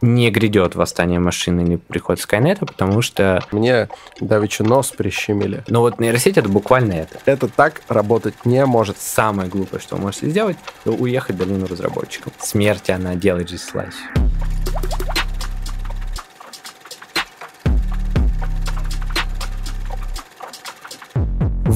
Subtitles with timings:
[0.00, 3.44] не грядет восстание машин или приход Скайнета, потому что...
[3.52, 3.88] Мне
[4.20, 5.64] давеча нос прищемили.
[5.68, 7.18] Ну вот нейросеть это буквально это.
[7.26, 8.98] Это так работать не может.
[8.98, 12.32] Самое глупое, что вы можете сделать, уехать в долину разработчиков.
[12.38, 13.64] Смерть она делает жизнь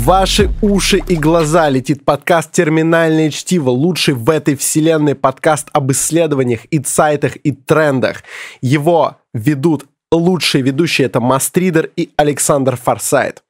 [0.05, 6.67] ваши уши и глаза летит подкаст «Терминальное чтиво», лучший в этой вселенной подкаст об исследованиях
[6.67, 8.23] и сайтах и трендах.
[8.61, 13.43] Его ведут лучшие ведущие, это Мастридер и Александр Форсайт.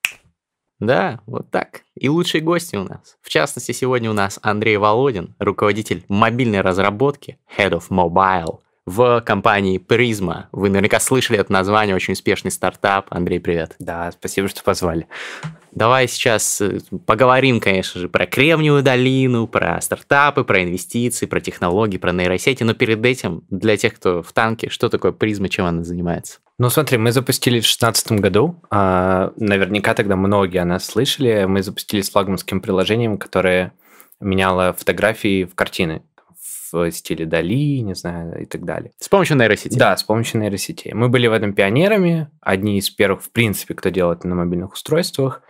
[0.78, 1.82] Да, вот так.
[1.96, 3.16] И лучшие гости у нас.
[3.20, 9.80] В частности, сегодня у нас Андрей Володин, руководитель мобильной разработки, Head of Mobile в компании
[9.80, 10.44] Prisma.
[10.52, 13.06] Вы наверняка слышали это название, очень успешный стартап.
[13.10, 13.74] Андрей, привет.
[13.78, 15.08] Да, спасибо, что позвали.
[15.74, 21.98] Давай сейчас э, поговорим, конечно же, про Кремниевую долину, про стартапы, про инвестиции, про технологии,
[21.98, 22.62] про нейросети.
[22.62, 26.38] Но перед этим, для тех, кто в танке, что такое Prisma, чем она занимается?
[26.58, 28.62] Ну, смотри, мы запустили в 2016 году.
[28.70, 31.44] А, наверняка тогда многие о нас слышали.
[31.46, 33.72] Мы запустили с флагманским приложением, которое
[34.20, 36.02] меняло фотографии в картины
[36.74, 38.92] в стиле Дали, не знаю, и так далее.
[38.98, 39.78] С помощью нейросети?
[39.78, 40.90] Да, с помощью нейросети.
[40.92, 44.72] Мы были в этом пионерами, одни из первых, в принципе, кто делает это на мобильных
[44.72, 45.42] устройствах.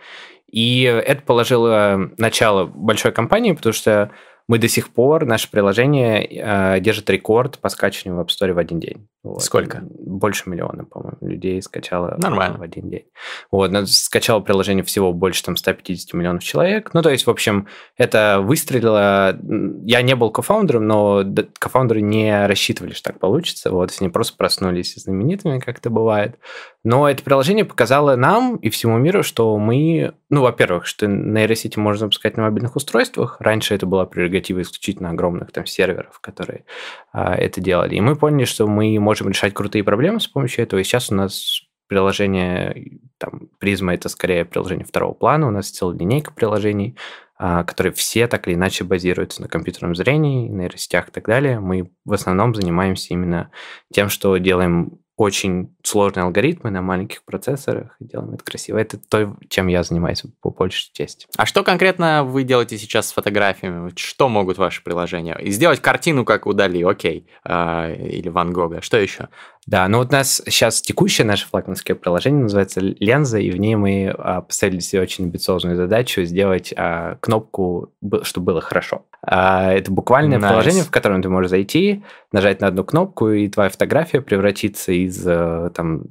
[0.51, 4.11] И это положило начало большой компании, потому что
[4.47, 8.59] мы до сих пор, наше приложение э, держит рекорд по скачиванию в App Store в
[8.59, 9.07] один день.
[9.25, 9.41] Вот.
[9.41, 9.81] Сколько?
[9.89, 12.59] Больше миллиона, по-моему, людей скачало Нормально.
[12.59, 13.05] в один день.
[13.49, 16.91] Вот, скачало приложение всего больше там 150 миллионов человек.
[16.93, 19.35] Ну, то есть, в общем, это выстрелило.
[19.83, 21.23] Я не был кофаундером, но
[21.57, 23.71] кофаундеры не рассчитывали, что так получится.
[23.71, 26.37] Вот, они просто проснулись знаменитыми, как это бывает.
[26.83, 32.01] Но это приложение показало нам и всему миру, что мы, ну, во-первых, что нейросети можно
[32.01, 33.37] запускать на мобильных устройствах.
[33.39, 36.65] Раньше это была прерогатива исключительно огромных там серверов, которые
[37.11, 37.95] а, это делали.
[37.95, 40.79] И мы поняли, что мы можем решать крутые проблемы с помощью этого.
[40.79, 45.47] И сейчас у нас приложение, там, призма это скорее приложение второго плана.
[45.47, 46.97] У нас целая линейка приложений,
[47.37, 51.59] а, которые все так или иначе базируются на компьютерном зрении, нейросетях и так далее.
[51.59, 53.51] Мы в основном занимаемся именно
[53.93, 58.77] тем, что делаем очень сложные алгоритмы на маленьких процессорах и делаем это красиво.
[58.77, 61.27] Это то, чем я занимаюсь по большей части.
[61.37, 63.91] А что конкретно вы делаете сейчас с фотографиями?
[63.95, 65.37] Что могут ваши приложения?
[65.45, 68.81] Сделать картину, как удали, окей, а, или Ван Гога.
[68.81, 69.29] Что еще?
[69.65, 73.75] Да, ну вот у нас сейчас текущее наше флагманское приложение называется «Ленза», и в ней
[73.75, 77.91] мы а, поставили себе очень амбициозную задачу сделать а, кнопку,
[78.23, 79.05] чтобы было хорошо.
[79.27, 80.47] А, это буквальное nice.
[80.47, 85.25] приложение, в котором ты можешь зайти, нажать на одну кнопку, и твоя фотография превратится из
[85.25, 86.03] э, там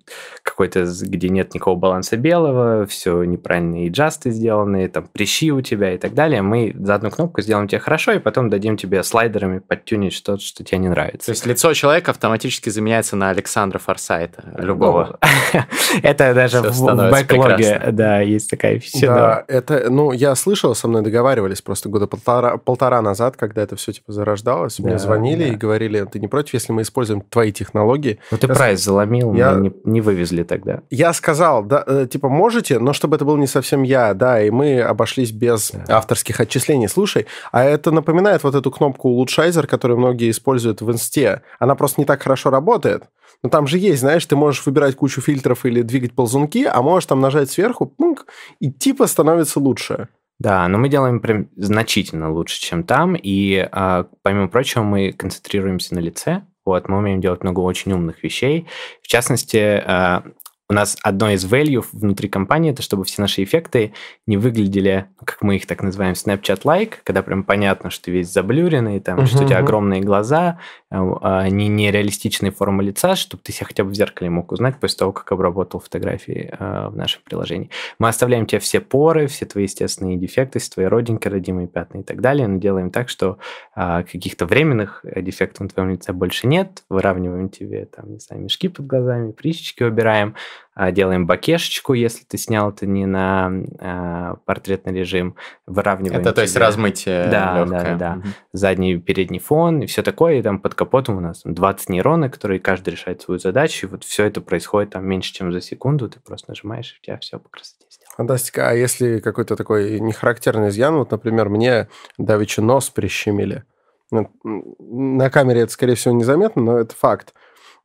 [0.43, 5.99] какой-то, где нет никакого баланса белого, все неправильные джасты сделаны, там прыщи у тебя и
[5.99, 6.43] так далее.
[6.43, 10.65] Мы за одну кнопку сделаем тебе хорошо, и потом дадим тебе слайдерами подтюнить что-то, что
[10.65, 11.27] тебе не нравится.
[11.27, 15.19] То есть лицо человека автоматически заменяется на Александра Форсайта, любого.
[15.53, 15.61] Ну,
[16.03, 19.07] это даже в бэклоге, да, есть такая фича.
[19.07, 23.93] Да, это, ну, я слышал, со мной договаривались просто года полтора, назад, когда это все
[23.93, 28.19] типа зарождалось, мне звонили и говорили, ты не против, если мы используем твои технологии?
[28.31, 30.81] Ну, ты прайс заломил, не вывезли тогда.
[30.91, 34.49] Я сказал, да, э, типа, можете, но чтобы это был не совсем я, да, и
[34.49, 36.89] мы обошлись без авторских отчислений.
[36.89, 41.43] Слушай, а это напоминает вот эту кнопку улучшайзер, которую многие используют в инсте.
[41.59, 43.05] Она просто не так хорошо работает.
[43.45, 47.07] Но там же есть, знаешь, ты можешь выбирать кучу фильтров или двигать ползунки, а можешь
[47.07, 48.25] там нажать сверху, пунк,
[48.59, 50.09] и типа становится лучше.
[50.39, 55.95] Да, но мы делаем прям значительно лучше, чем там, и а, помимо прочего мы концентрируемся
[55.95, 58.67] на лице, вот, мы умеем делать много очень умных вещей.
[59.03, 60.25] В частности, а,
[60.75, 63.93] у нас одно из value внутри компании, это чтобы все наши эффекты
[64.27, 68.99] не выглядели, как мы их так называем, Snapchat-like, когда прям понятно, что ты весь заблюренный,
[68.99, 70.59] там, uh-huh, что у тебя огромные глаза,
[70.91, 74.99] а, не нереалистичные формы лица, чтобы ты себя хотя бы в зеркале мог узнать после
[74.99, 77.71] того, как обработал фотографии а, в нашем приложении.
[78.01, 82.21] Мы оставляем тебе все поры, все твои естественные дефекты, твои родинки, родимые пятна и так
[82.21, 83.39] далее, но делаем так, что
[83.77, 88.67] а, каких-то временных дефектов на твоем лице больше нет, выравниваем тебе, там, не знаю, мешки
[88.67, 94.93] под глазами, прищички убираем, а, делаем бакешечку, если ты снял это не на а, портретный
[94.93, 96.21] режим, выравниваем.
[96.21, 97.97] Это то есть размытие да, легкое.
[97.97, 98.29] Да, да, угу.
[98.53, 102.59] Задний передний фон и все такое, и там под капотом у нас 20 нейронов, которые
[102.59, 106.19] каждый решает свою задачу, и вот все это происходит там меньше, чем за секунду, ты
[106.19, 108.17] просто нажимаешь, и у тебя все по красоте сделано.
[108.17, 108.69] Фантастика.
[108.69, 111.89] А если какой-то такой нехарактерный изъян, вот, например, мне
[112.19, 113.65] давеча нос прищемили,
[114.11, 117.35] на камере это, скорее всего, незаметно, но это факт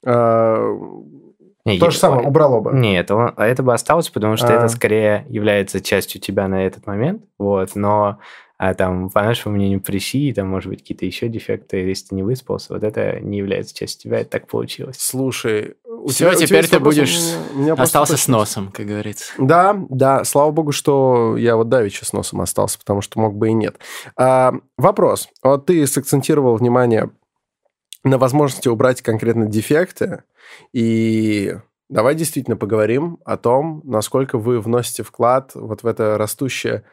[0.06, 0.76] а,
[1.74, 2.72] Не, То же самое, убрало бы.
[2.74, 4.52] Нет, он- а это бы осталось, потому что А.
[4.54, 8.20] это скорее является частью тебя на этот момент, вот, но
[8.62, 12.24] а там, по нашему мнению, прыщи, там, может быть, какие-то еще дефекты, если ты не
[12.24, 14.98] выспался, вот это не является частью тебя, это так получилось.
[15.00, 17.18] Слушай, у Всё, тебя- у тебя теперь есть ты будешь
[17.54, 19.32] меня Остался с носом, как говорится.
[19.38, 23.48] Да, да, слава богу, что я вот давеча с носом остался, потому что мог бы
[23.48, 23.78] и нет.
[24.18, 25.30] А, вопрос.
[25.42, 27.12] Вот ты сакцентировал внимание
[28.04, 30.24] на возможности убрать конкретно дефекты,
[30.74, 31.58] и
[31.90, 36.84] давай действительно поговорим о том, насколько вы вносите вклад вот в это растущее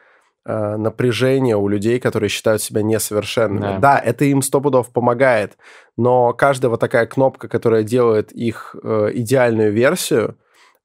[0.44, 3.60] э, напряжение у людей, которые считают себя несовершенными.
[3.60, 3.78] Да.
[3.78, 5.56] Да, это им сто пудов помогает,
[5.96, 10.36] но каждая вот такая кнопка, которая делает их э, идеальную версию,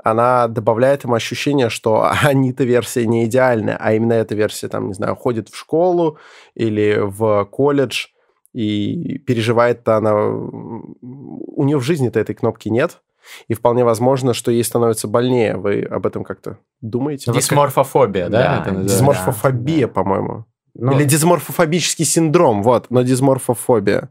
[0.04, 4.94] она добавляет им ощущение, что они-то версия не идеальная, а именно эта версия, там, не
[4.94, 6.18] знаю, ходит в школу
[6.54, 8.08] или в колледж,
[8.54, 10.14] и переживает-то она...
[10.16, 13.02] У нее в жизни-то этой кнопки нет,
[13.48, 15.58] и вполне возможно, что ей становится больнее.
[15.58, 17.32] Вы об этом как-то думаете?
[17.32, 18.64] Дисморфофобия, да?
[18.66, 18.82] Да, это?
[18.82, 19.94] Дисморфофобия, да.
[19.94, 20.46] по-моему.
[20.74, 24.10] Ну, Или дисморфофобический синдром, вот, но дисморфофобия.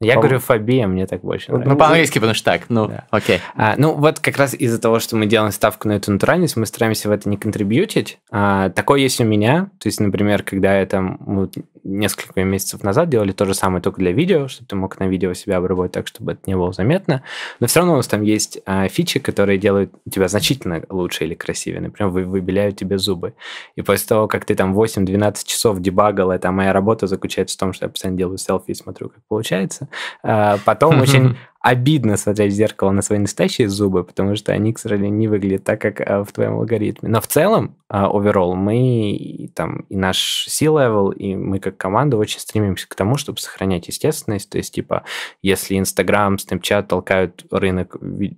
[0.00, 1.72] Я по- говорю фобия, мне так больше Ну, нравится.
[1.74, 2.62] Ну, по-английски, потому что так.
[2.68, 3.06] Ну, Да.
[3.10, 3.40] окей.
[3.56, 6.66] А, ну, вот как раз из-за того, что мы делаем ставку на эту натуральность, мы
[6.66, 8.18] стараемся в это не контрибьютить.
[8.30, 9.70] А, такое есть у меня.
[9.78, 11.54] То есть, например, когда я там вот
[11.84, 15.32] несколько месяцев назад делали то же самое только для видео, чтобы ты мог на видео
[15.32, 17.22] себя обработать так, чтобы это не было заметно.
[17.60, 21.34] Но все равно у нас там есть а, фичи, которые делают тебя значительно лучше или
[21.34, 21.80] красивее.
[21.80, 23.34] Например, вы, выбеляют тебе зубы.
[23.74, 27.72] И после того, как ты там 8-12 часов дебагал, это моя работа заключается в том,
[27.72, 29.87] что я постоянно делаю селфи и смотрю, как получается.
[30.22, 34.78] А, потом очень обидно смотреть в зеркало на свои настоящие зубы, потому что они, к
[34.78, 37.08] сожалению, не выглядят так, как а, в твоем алгоритме.
[37.08, 42.38] Но в целом, оверолл, мы и, там и наш C-level, и мы как команда очень
[42.38, 44.50] стремимся к тому, чтобы сохранять естественность.
[44.50, 45.04] То есть, типа,
[45.42, 47.96] если Инстаграм, Snapchat толкают рынок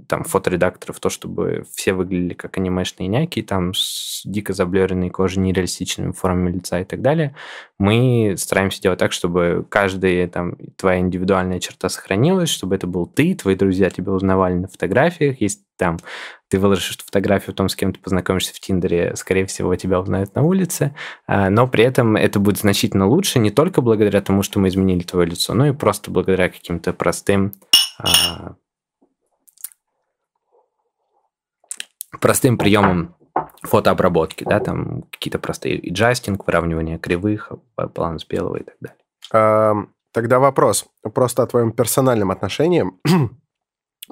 [0.09, 6.13] там фоторедакторов, то чтобы все выглядели как анимешные няки, там с дико заблеренной кожей, нереалистичными
[6.13, 7.35] формами лица и так далее,
[7.79, 13.35] мы стараемся делать так, чтобы каждая там твоя индивидуальная черта сохранилась, чтобы это был ты,
[13.35, 15.99] твои друзья тебя узнавали на фотографиях, если там
[16.49, 20.35] ты выложишь фотографию о том, с кем ты познакомишься в Тиндере, скорее всего, тебя узнают
[20.35, 20.95] на улице,
[21.27, 25.03] а, но при этом это будет значительно лучше не только благодаря тому, что мы изменили
[25.03, 27.53] твое лицо, но и просто благодаря каким-то простым
[27.99, 28.55] а,
[32.21, 33.15] простым приемам
[33.63, 39.87] фотообработки, да, там какие-то простые и джастинг, выравнивание кривых, баланс белого и так далее.
[40.13, 40.87] Тогда вопрос.
[41.15, 42.85] Просто о твоем персональном отношении.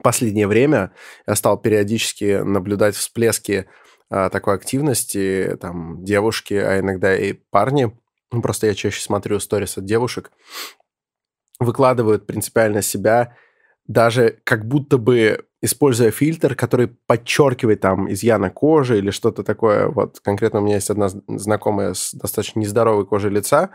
[0.03, 0.93] Последнее время
[1.27, 3.67] я стал периодически наблюдать всплески
[4.11, 7.97] а, такой активности, там, девушки, а иногда и парни.
[8.31, 10.31] Ну, Просто я чаще смотрю сторис от девушек.
[11.59, 13.37] Выкладывают принципиально себя,
[13.87, 19.89] даже как будто бы используя фильтр, который подчеркивает там изъяны кожи или что-то такое.
[19.89, 23.71] Вот конкретно у меня есть одна знакомая с достаточно нездоровой кожей лица,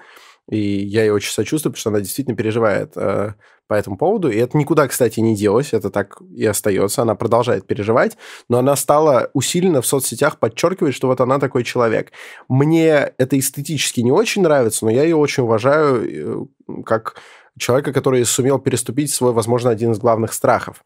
[0.49, 3.33] и я ей очень сочувствую, потому что она действительно переживает э,
[3.67, 4.29] по этому поводу.
[4.29, 7.01] И это никуда, кстати, не делось, это так и остается.
[7.01, 8.17] Она продолжает переживать,
[8.49, 12.11] но она стала усиленно в соцсетях подчеркивать, что вот она такой человек.
[12.49, 17.15] Мне это эстетически не очень нравится, но я ее очень уважаю э, как
[17.57, 20.83] человека, который сумел переступить свой, возможно, один из главных страхов.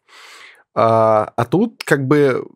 [0.74, 2.46] А, а тут как бы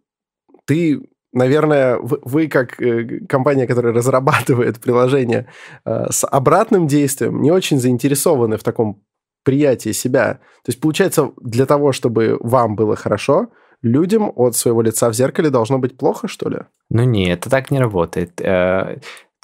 [0.66, 1.02] ты
[1.32, 5.46] наверное, вы, как э, компания, которая разрабатывает приложение
[5.84, 9.02] э, с обратным действием, не очень заинтересованы в таком
[9.44, 10.34] приятии себя.
[10.64, 13.48] То есть, получается, для того, чтобы вам было хорошо,
[13.82, 16.58] людям от своего лица в зеркале должно быть плохо, что ли?
[16.90, 18.40] Ну нет, это так не работает.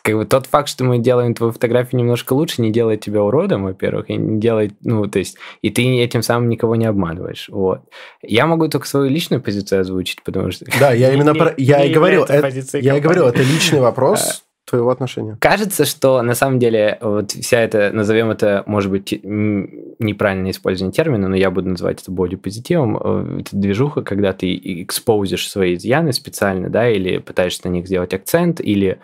[0.08, 3.64] Как бы тот факт, что мы делаем твою фотографию немножко лучше, не делает тебя уродом,
[3.64, 7.50] во-первых, и не делает, ну, то есть, и ты этим самым никого не обманываешь.
[7.50, 7.82] Вот.
[8.22, 10.64] Я могу только свою личную позицию озвучить, потому что...
[10.80, 11.52] Да, я именно про...
[11.58, 15.36] Я и говорил, я и говорил, это личный вопрос твоего отношения.
[15.42, 20.94] Кажется, что на самом деле вот вся эта, назовем это, может быть, м, неправильное использование
[20.94, 26.14] термина, но я буду называть это бодипозитивом, э, это движуха, когда ты экспозишь свои изъяны
[26.14, 29.00] специально, да, или пытаешься на них сделать акцент, или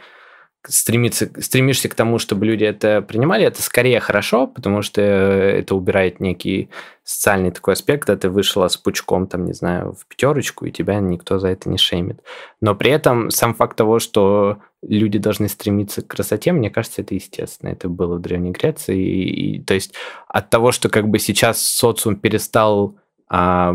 [0.68, 6.21] стремиться, стремишься к тому, чтобы люди это принимали, это скорее хорошо, потому что это убирает
[6.21, 6.71] некий
[7.02, 11.00] социальный такой аспект, когда ты вышла с пучком, там, не знаю, в пятерочку, и тебя
[11.00, 12.21] никто за это не шеймит.
[12.61, 17.14] Но при этом сам факт того, что люди должны стремиться к красоте, мне кажется, это
[17.14, 17.71] естественно.
[17.71, 18.99] Это было в Древней Греции.
[18.99, 19.94] И, и, то есть
[20.28, 22.97] от того, что как бы сейчас социум перестал
[23.28, 23.75] а,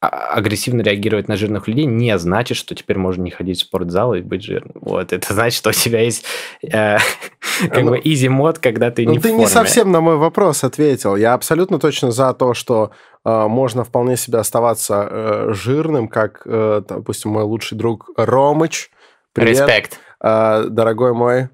[0.00, 4.20] агрессивно реагировать на жирных людей, не значит, что теперь можно не ходить в спортзал и
[4.20, 4.74] быть жирным.
[4.74, 6.24] Вот, это значит, что у тебя есть
[6.62, 6.98] э,
[7.70, 11.16] как бы easy мод, когда ты Ну, не ты не совсем на мой вопрос ответил.
[11.16, 12.90] Я абсолютно точно за то, что
[13.24, 18.90] э, можно вполне себе оставаться э, жирным, как, э, допустим, мой лучший друг Ромыч.
[19.32, 19.98] Привет, Респект.
[20.22, 21.48] э, дорогой мой.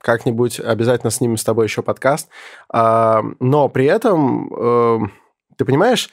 [0.00, 2.28] Как-нибудь обязательно снимем с тобой еще подкаст.
[2.68, 4.98] А, но при этом, э,
[5.56, 6.10] ты понимаешь,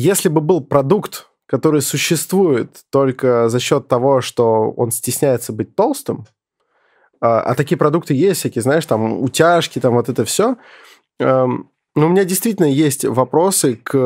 [0.00, 6.26] если бы был продукт, который существует только за счет того, что он стесняется быть толстым,
[7.20, 10.56] а, а такие продукты есть всякие, знаешь, там утяжки, там вот это все.
[11.18, 13.96] Эм, ну, у меня действительно есть вопросы к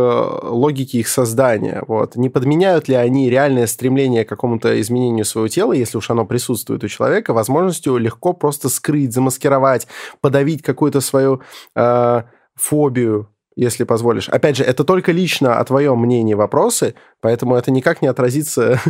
[0.43, 1.85] логике их создания.
[1.87, 2.17] Вот.
[2.17, 6.83] Не подменяют ли они реальное стремление к какому-то изменению своего тела, если уж оно присутствует
[6.83, 9.87] у человека, возможностью легко просто скрыть, замаскировать,
[10.23, 11.43] подавить какую-то свою
[11.77, 12.23] э,
[12.55, 14.29] фобию, если позволишь.
[14.29, 18.81] Опять же, это только лично о твоем мнении вопросы, поэтому это никак не отразится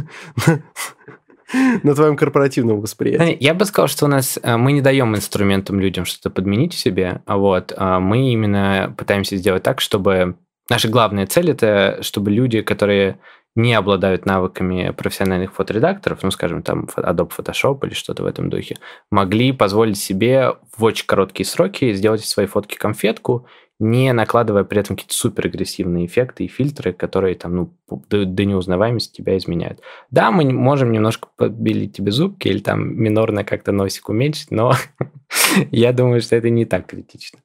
[1.82, 3.36] на твоем корпоративном восприятии.
[3.40, 7.22] Я бы сказал, что у нас э, мы не даем инструментам людям что-то подменить себе,
[7.26, 10.36] а вот а мы именно пытаемся сделать так, чтобы
[10.70, 13.18] наша главная цель это, чтобы люди, которые
[13.54, 18.76] не обладают навыками профессиональных фоторедакторов, ну, скажем, там Adobe Photoshop или что-то в этом духе,
[19.10, 23.46] могли позволить себе в очень короткие сроки сделать своей фотки конфетку,
[23.78, 27.72] не накладывая при этом какие-то супер агрессивные эффекты и фильтры, которые там, ну,
[28.08, 29.80] до, до неузнаваемости тебя изменяют.
[30.10, 34.74] Да, мы можем немножко подбелить тебе зубки или там минорно как-то носик уменьшить, но
[35.70, 37.40] я думаю, что это не так критично.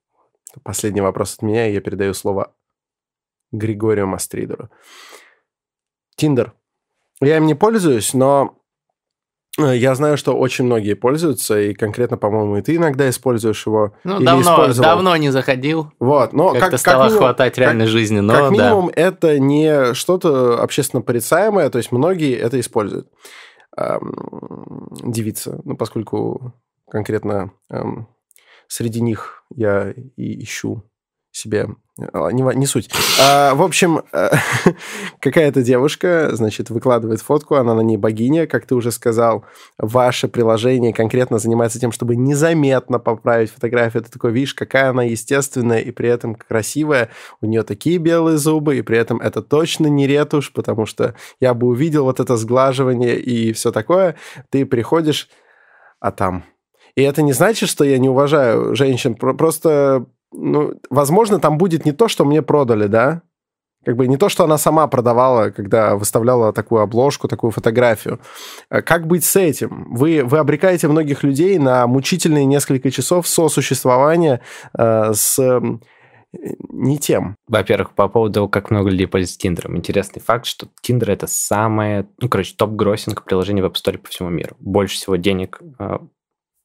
[0.64, 2.54] Последний вопрос от меня, и я передаю слово
[3.52, 4.70] Григорию Мастридеру.
[6.20, 6.54] Тиндер.
[7.22, 8.58] Я им не пользуюсь, но
[9.58, 13.94] э, я знаю, что очень многие пользуются, и конкретно, по-моему, и ты иногда используешь его.
[14.04, 15.92] Ну, давно, давно не заходил.
[16.00, 18.50] Вот, но Как-то как, стало как минимум- хватать реальной жизни, но как да.
[18.50, 23.08] минимум, это не что-то общественно порицаемое, то есть многие это используют.
[23.78, 26.54] Ам, девица, ну, поскольку
[26.90, 28.08] конкретно ам,
[28.68, 30.84] среди них я и ищу
[31.40, 31.68] себе...
[32.14, 32.90] а, Не, не суть.
[33.22, 34.02] А, в общем,
[35.20, 39.46] какая-то девушка, значит, выкладывает фотку, она на ней богиня, как ты уже сказал.
[39.78, 44.04] Ваше приложение конкретно занимается тем, чтобы незаметно поправить фотографию.
[44.04, 47.10] Ты такой, видишь, какая она естественная и при этом красивая.
[47.42, 51.54] У нее такие белые зубы, и при этом это точно не ретушь, потому что я
[51.54, 54.16] бы увидел вот это сглаживание и все такое.
[54.50, 55.30] Ты приходишь,
[56.00, 56.44] а там...
[56.96, 61.86] И это не значит, что я не уважаю женщин, про- просто, ну, возможно, там будет
[61.86, 63.22] не то, что мне продали, да?
[63.86, 68.20] Как бы не то, что она сама продавала, когда выставляла такую обложку, такую фотографию.
[68.70, 69.88] А Как быть с этим?
[69.94, 74.42] Вы, вы обрекаете многих людей на мучительные несколько часов сосуществования
[74.78, 75.62] э, с
[76.32, 77.36] не тем.
[77.48, 79.78] Во-первых, по поводу как много людей пользуются Тиндером.
[79.78, 84.30] Интересный факт, что Тиндер это самое, ну, короче, топ-гроссинг приложение в App Store по всему
[84.30, 84.56] миру.
[84.60, 85.98] Больше всего денег, э,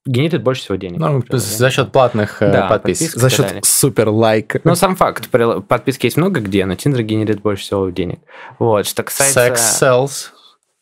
[0.07, 0.99] генерит больше всего денег.
[0.99, 1.57] Ну, приложение.
[1.57, 3.19] за счет платных э, Да, подписок.
[3.19, 3.63] За счет далее.
[3.65, 4.61] супер лайка.
[4.65, 5.29] Ну, сам факт,
[5.67, 8.21] подписки есть много где, но Тиндер генерит больше всего денег.
[8.59, 9.41] Вот, что касается...
[9.41, 10.34] Секс sells.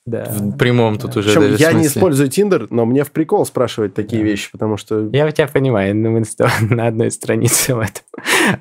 [0.05, 0.25] Да.
[0.25, 2.01] В прямом тут уже Причем даже я не смысле.
[2.01, 6.25] использую Тиндер, но мне в прикол спрашивать такие вещи, потому что Я тебя понимаю, мы
[6.25, 8.03] тобой на одной странице в этом.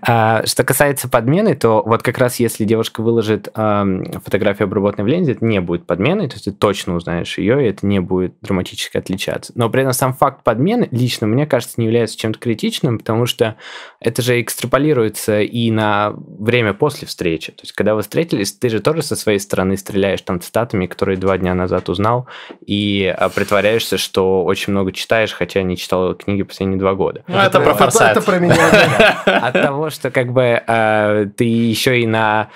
[0.02, 5.08] А, что касается подмены, то вот как раз если девушка выложит ам, фотографию обработанной в
[5.08, 8.36] ленте, это не будет подменой, то есть ты точно узнаешь ее, и это не будет
[8.42, 9.52] драматически отличаться.
[9.56, 13.56] Но при этом сам факт подмены лично, мне кажется, не является чем-то критичным, потому что
[14.00, 17.52] это же экстраполируется и на время после встречи.
[17.52, 21.18] То есть когда вы встретились, ты же тоже со своей стороны стреляешь там цитатами, которые
[21.18, 22.28] два дня назад узнал,
[22.66, 27.24] и а, притворяешься, что очень много читаешь, хотя не читал книги последние два года.
[27.28, 28.18] Ну, это про Это- форсайт.
[28.18, 28.56] Это про меня.
[29.26, 32.50] От того, что как бы э, ты еще и на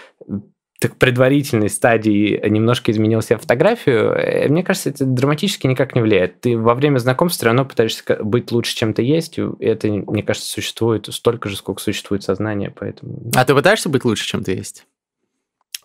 [0.80, 6.42] так, предварительной стадии немножко изменил себе фотографию, э, мне кажется, это драматически никак не влияет.
[6.42, 10.24] Ты во время знакомства все равно пытаешься быть лучше, чем ты есть, и это, мне
[10.24, 13.32] кажется, существует столько же, сколько существует сознание, поэтому...
[13.36, 14.86] А ты пытаешься быть лучше, чем ты есть?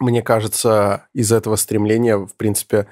[0.00, 2.86] Мне кажется, из этого стремления, в принципе,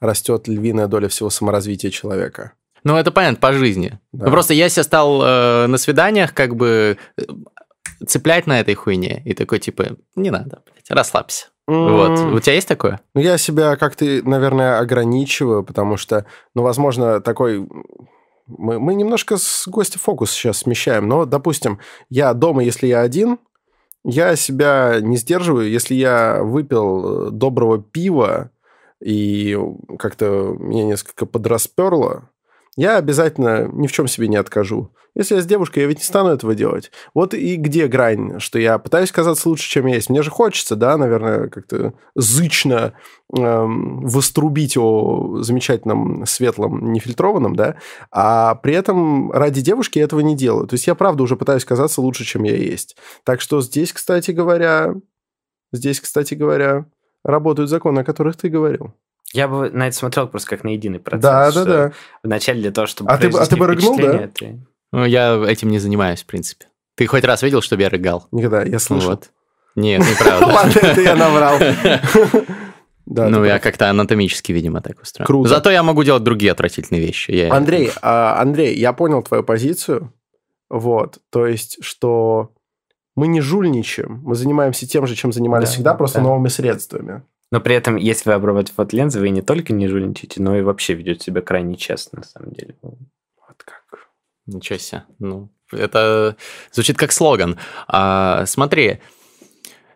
[0.00, 2.52] растет львиная доля всего саморазвития человека.
[2.82, 3.98] Ну, это понятно, по жизни.
[4.12, 4.26] Да.
[4.26, 7.22] Ну, просто я себя стал э, на свиданиях как бы э,
[8.06, 9.22] цеплять на этой хуйне.
[9.24, 11.46] И такой, типа, не надо, блядь, расслабься.
[11.66, 12.18] Вот.
[12.18, 13.00] У тебя есть такое?
[13.14, 17.66] Ну, я себя как-то, наверное, ограничиваю, потому что, ну, возможно, такой...
[18.46, 21.80] Мы, мы немножко с гостя фокус сейчас смещаем, но, допустим,
[22.10, 23.38] я дома, если я один,
[24.04, 25.70] я себя не сдерживаю.
[25.70, 28.50] Если я выпил э, доброго пива
[29.00, 29.58] и
[29.98, 32.30] как-то меня несколько подрасперло,
[32.76, 34.90] я обязательно ни в чем себе не откажу.
[35.14, 36.90] Если я с девушкой, я ведь не стану этого делать.
[37.14, 40.10] Вот и где грань, что я пытаюсь казаться лучше, чем я есть.
[40.10, 42.94] Мне же хочется, да, наверное, как-то зычно
[43.32, 47.76] эм, вострубить о замечательном, светлом, нефильтрованном, да,
[48.10, 50.66] а при этом ради девушки я этого не делаю.
[50.66, 52.96] То есть я, правда, уже пытаюсь казаться лучше, чем я есть.
[53.22, 54.94] Так что здесь, кстати говоря,
[55.72, 56.86] здесь, кстати говоря,
[57.22, 58.94] работают законы, о которых ты говорил.
[59.34, 61.22] Я бы на это смотрел просто как на единый процесс.
[61.22, 61.92] Да, да, да.
[62.22, 64.28] Вначале для того, чтобы а ты, а ты бы рыгнул, да?
[64.28, 64.60] Ты...
[64.92, 66.66] Ну, я этим не занимаюсь, в принципе.
[66.94, 68.28] Ты хоть раз видел, чтобы я рыгал?
[68.30, 69.10] Никогда, я слышал.
[69.10, 69.30] Вот.
[69.74, 70.46] Нет, неправда.
[70.54, 71.58] Ладно, это я наврал.
[73.06, 75.26] Да, ну, я как-то анатомически, видимо, так устроен.
[75.26, 75.50] Круто.
[75.50, 77.32] Зато я могу делать другие отвратительные вещи.
[77.32, 77.52] Я...
[77.52, 80.10] Андрей, а, Андрей, я понял твою позицию.
[80.70, 82.54] Вот, то есть, что
[83.14, 86.24] мы не жульничаем, мы занимаемся тем же, чем занимались да, всегда, просто да.
[86.24, 87.22] новыми средствами.
[87.54, 90.94] Но при этом, если вы обрабатываете фотолензы, вы не только не жульничаете, но и вообще
[90.94, 92.74] ведете себя крайне честно, на самом деле.
[92.82, 94.08] Вот как.
[94.46, 95.04] Ничего себе.
[95.20, 96.36] Ну, это
[96.72, 97.56] звучит как слоган.
[97.86, 98.98] А, смотри,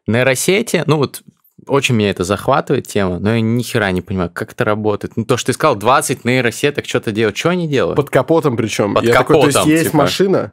[0.06, 1.22] нейросети, ну вот
[1.66, 5.16] очень меня это захватывает тема, но я ни хера не понимаю, как это работает.
[5.16, 7.36] Ну, то, что ты сказал, 20 нейросеток что-то делают.
[7.36, 7.96] Что они делают?
[7.96, 8.94] Под капотом причем.
[8.94, 9.96] Под я капотом, такой, то есть, есть типа.
[9.96, 10.52] машина.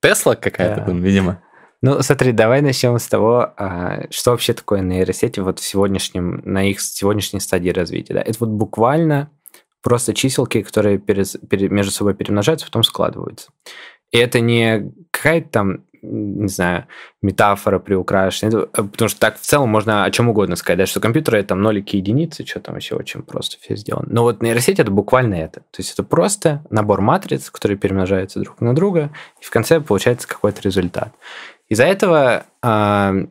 [0.00, 0.92] Тесла какая-то, да.
[0.92, 1.42] видимо.
[1.84, 6.66] Ну, смотри, давай начнем с того, а, что вообще такое нейросети вот в сегодняшнем, на
[6.70, 8.14] их сегодняшней стадии развития.
[8.14, 8.22] Да?
[8.22, 9.30] Это вот буквально
[9.82, 13.50] просто чиселки, которые перед, перед, между собой перемножаются, потом складываются.
[14.12, 16.86] И это не какая-то там, не знаю,
[17.20, 21.00] метафора приукрашенная, э, потому что так в целом можно о чем угодно сказать, да, что
[21.00, 24.06] компьютеры там нолики, единицы, что там вообще очень просто все сделано.
[24.08, 25.60] Но вот нейросеть это буквально это.
[25.60, 30.26] То есть это просто набор матриц, которые перемножаются друг на друга, и в конце получается
[30.26, 31.12] какой-то результат.
[31.68, 33.26] Из-за этого э,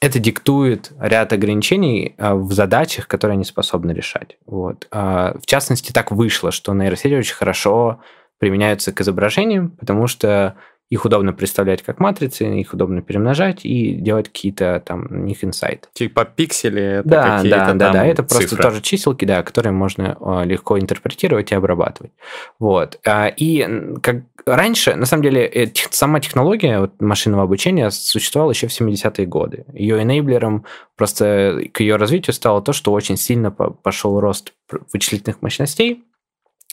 [0.00, 4.38] это диктует ряд ограничений э, в задачах, которые они способны решать.
[4.46, 4.86] Вот.
[4.92, 8.00] Э, в частности, так вышло, что нейросети очень хорошо
[8.38, 10.56] применяются к изображениям, потому что
[10.90, 15.88] их удобно представлять как матрицы, их удобно перемножать и делать какие-то там на них инсайты.
[15.92, 18.46] Типа пиксели это да, какие-то да, да, да, это цифры.
[18.46, 22.12] просто тоже чиселки, да, которые можно э, легко интерпретировать и обрабатывать.
[22.58, 22.98] Вот.
[23.06, 28.68] А, и как раньше, на самом деле, э, сама технология вот, машинного обучения существовала еще
[28.68, 29.66] в 70-е годы.
[29.74, 30.64] Ее энейблером
[30.96, 34.54] просто к ее развитию стало то, что очень сильно пошел рост
[34.92, 36.04] вычислительных мощностей,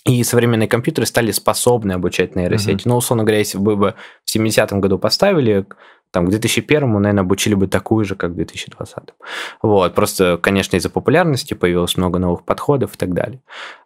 [0.05, 2.85] и современные компьютеры стали способны обучать нейросети.
[2.85, 2.89] Uh-huh.
[2.89, 5.65] Ну, условно говоря, если бы вы в 70-м году поставили,
[6.11, 9.15] там, к 2001-му, наверное, обучили бы такую же, как в 2020-м.
[9.63, 9.95] Вот.
[9.95, 13.41] Просто, конечно, из-за популярности появилось много новых подходов и так далее.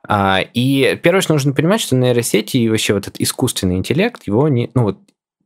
[0.07, 4.47] А, и первое, что нужно понимать, что нейросети и вообще вот этот искусственный интеллект, его
[4.49, 4.69] не...
[4.75, 4.99] Ну, вот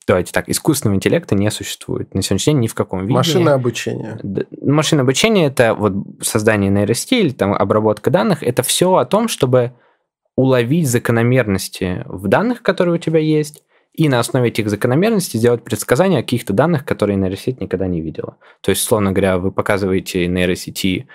[0.07, 3.13] давайте так, искусственного интеллекта не существует на сегодняшний день ни в каком виде.
[3.13, 4.19] Машинное обучение.
[4.61, 8.41] Машинное обучение– это вот создание нейросети или там обработка данных.
[8.41, 9.73] Это все о том, чтобы
[10.35, 16.19] уловить закономерности в данных, которые у тебя есть, и на основе этих закономерностей сделать предсказания
[16.19, 18.37] о каких-то данных, которые нейросеть никогда не видела.
[18.61, 21.07] То есть, словно говоря, вы показываете нейросети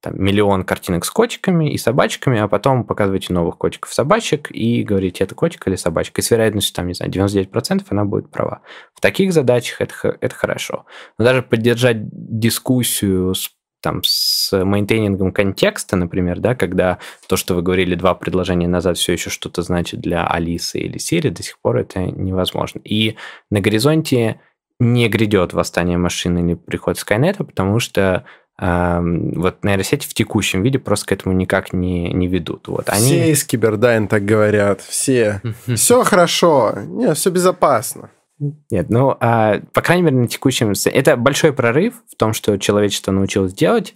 [0.00, 5.24] там, миллион картинок с котиками и собачками, а потом показываете новых котиков собачек и говорите,
[5.24, 6.20] это котик или собачка.
[6.20, 8.62] И с вероятностью, там, не знаю, 99% она будет права.
[8.94, 10.86] В таких задачах это, это хорошо.
[11.18, 13.50] Но даже поддержать дискуссию с
[13.84, 18.96] там с maintaining ом контекста, например, да, когда то, что вы говорили два предложения назад,
[18.96, 22.80] все еще что-то значит для Алисы или Сири, до сих пор это невозможно.
[22.82, 23.16] И
[23.50, 24.40] на горизонте
[24.80, 28.24] не грядет восстание машины или приход Скайнета, потому что
[28.58, 32.68] э, вот нейросети в текущем виде просто к этому никак не, не ведут.
[32.68, 33.04] Вот, они...
[33.04, 35.42] Все из Кибердайн так говорят, все.
[35.74, 38.08] Все хорошо, не, все безопасно.
[38.38, 40.72] Нет, ну, а, по крайней мере, на текущем...
[40.86, 43.94] Это большой прорыв в том, что человечество научилось делать.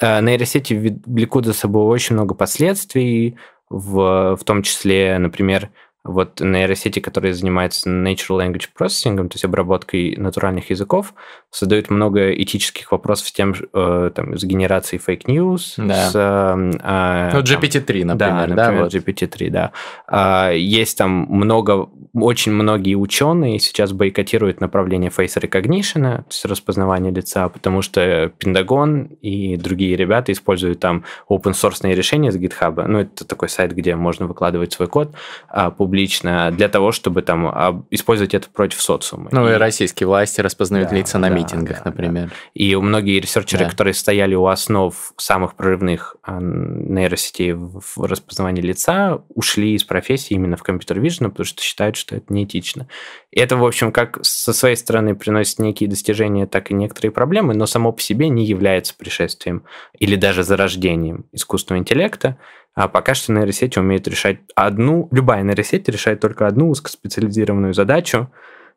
[0.00, 3.36] А, нейросети влекут за собой очень много последствий,
[3.68, 5.70] в, в том числе, например,
[6.04, 11.14] вот нейросети, которые занимаются natural language processing, то есть обработкой натуральных языков,
[11.52, 16.08] создают много этических вопросов с тем, э, там, с генерацией фейк news, да.
[16.08, 16.12] с...
[16.14, 18.16] Э, ну, GPT-3, например.
[18.16, 18.94] Да, например, да, вот.
[18.94, 19.72] GPT-3, да.
[20.08, 27.12] Э, есть там много, очень многие ученые сейчас бойкотируют направление face recognition, то есть распознавание
[27.12, 32.82] лица, потому что Пентагон и другие ребята используют там open source решения с GitHub.
[32.86, 35.14] Ну, это такой сайт, где можно выкладывать свой код,
[35.48, 39.28] а публично для того, чтобы там использовать это против социума.
[39.32, 42.28] Ну и, и российские власти распознают да, лица на да, рейтингах, да, например.
[42.28, 42.34] Да.
[42.54, 43.70] И многие ресерчеры, Да.
[43.70, 50.56] которые стояли у основ самых прорывных а, нейросетей в распознавании лица, ушли из профессии именно
[50.56, 52.88] в компьютер vision, потому что считают, что это неэтично.
[53.30, 57.54] И это, в общем, как со своей стороны приносит некие достижения, так и некоторые проблемы,
[57.54, 59.64] но само по себе не является пришествием
[59.98, 62.36] или даже зарождением искусственного интеллекта.
[62.74, 68.30] А пока что нейросети умеют решать одну, любая нейросеть решает только одну узкоспециализированную задачу,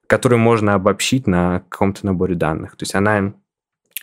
[0.07, 2.75] которую можно обобщить на каком-то наборе данных.
[2.75, 3.33] То есть она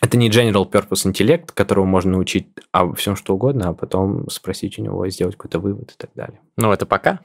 [0.01, 4.77] это не general purpose интеллект, которого можно научить обо всем что угодно, а потом спросить
[4.77, 6.39] у него и сделать какой-то вывод и так далее.
[6.57, 7.19] Ну, это пока.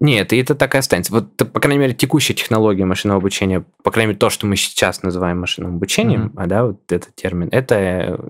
[0.00, 1.12] Нет, и это так и останется.
[1.12, 5.02] Вот, по крайней мере, текущая технология машинного обучения, по крайней мере, то, что мы сейчас
[5.02, 6.32] называем машинным обучением, Мгм.
[6.36, 8.20] а, да, вот этот термин, это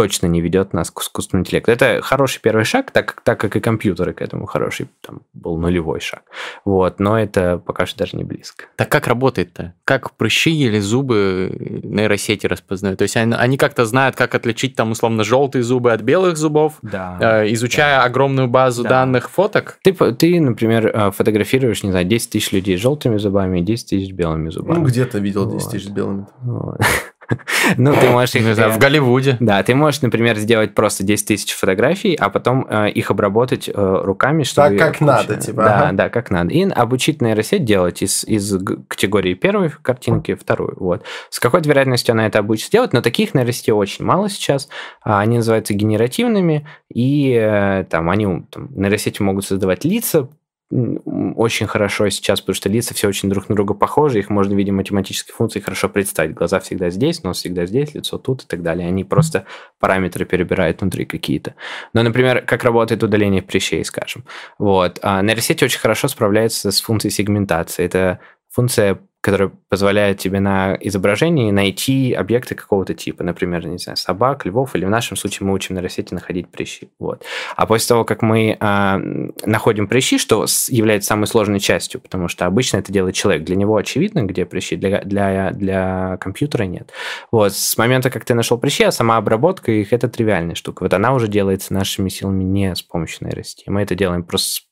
[0.00, 1.70] точно не ведет нас к искусственному интеллекту.
[1.70, 5.58] Это хороший первый шаг, так, как- так как и компьютеры к этому хороший, там был
[5.58, 6.22] нулевой шаг.
[6.64, 8.64] Вот, но это пока что даже не близко.
[8.76, 9.74] Так как работает-то?
[9.84, 12.98] Как прыщи или зубы нейросети распознают?
[12.98, 16.78] То есть они, они как-то знают, как отличить там условно желтые зубы от белых зубов,
[16.80, 17.18] Да.
[17.44, 18.88] э, изучая огромную базу Да.
[18.88, 19.78] данных фоток?
[19.82, 23.90] Ты, ты, например, э, фотографируешь, не знаю, 10 тысяч людей с желтыми зубами и 10
[23.90, 24.78] тысяч с белыми зубами.
[24.78, 25.58] Ну, где-то видел Вот.
[25.58, 26.26] 10 тысяч с белыми.
[26.40, 26.78] Вот.
[27.76, 28.44] Ну, ты можешь их...
[28.44, 29.36] Не знаю, э, в Голливуде.
[29.40, 33.72] Да, ты можешь, например, сделать просто 10 тысяч фотографий, а потом э, их обработать э,
[34.02, 34.76] руками, чтобы...
[34.76, 35.92] Так, как надо, типа, Да, ага.
[35.92, 36.50] да, как надо.
[36.52, 40.76] И обучить нейросеть делать из, из категории первой картинки вторую.
[40.78, 41.04] Вот.
[41.28, 44.68] С какой-то вероятностью она это будет делать, но таких нейросетей очень мало сейчас.
[45.02, 50.28] А, Они называются генеративными, и э, там они, там, нейросети могут создавать лица,
[50.70, 54.58] очень хорошо сейчас, потому что лица все очень друг на друга похожи, их можно в
[54.58, 56.34] виде математической функции хорошо представить.
[56.34, 58.86] Глаза всегда здесь, нос всегда здесь, лицо тут и так далее.
[58.86, 59.46] Они просто
[59.80, 61.54] параметры перебирают внутри какие-то.
[61.92, 64.24] Но, например, как работает удаление прыщей, скажем.
[64.58, 65.00] Вот.
[65.02, 67.84] А нейросеть очень хорошо справляется с функцией сегментации.
[67.84, 74.46] Это функция, которая позволяет тебе на изображении найти объекты какого-то типа, например, не знаю, собак,
[74.46, 76.90] львов, или в нашем случае мы учим нейросети находить прыщи.
[76.98, 77.24] Вот.
[77.54, 78.98] А после того, как мы а,
[79.44, 83.76] находим прыщи, что является самой сложной частью, потому что обычно это делает человек, для него
[83.76, 86.90] очевидно, где прыщи, для, для, для компьютера нет.
[87.30, 90.84] Вот, с момента, как ты нашел прыщи, а сама обработка их, это тривиальная штука.
[90.84, 93.64] Вот она уже делается нашими силами не с помощью нейросети.
[93.66, 94.69] Мы это делаем просто с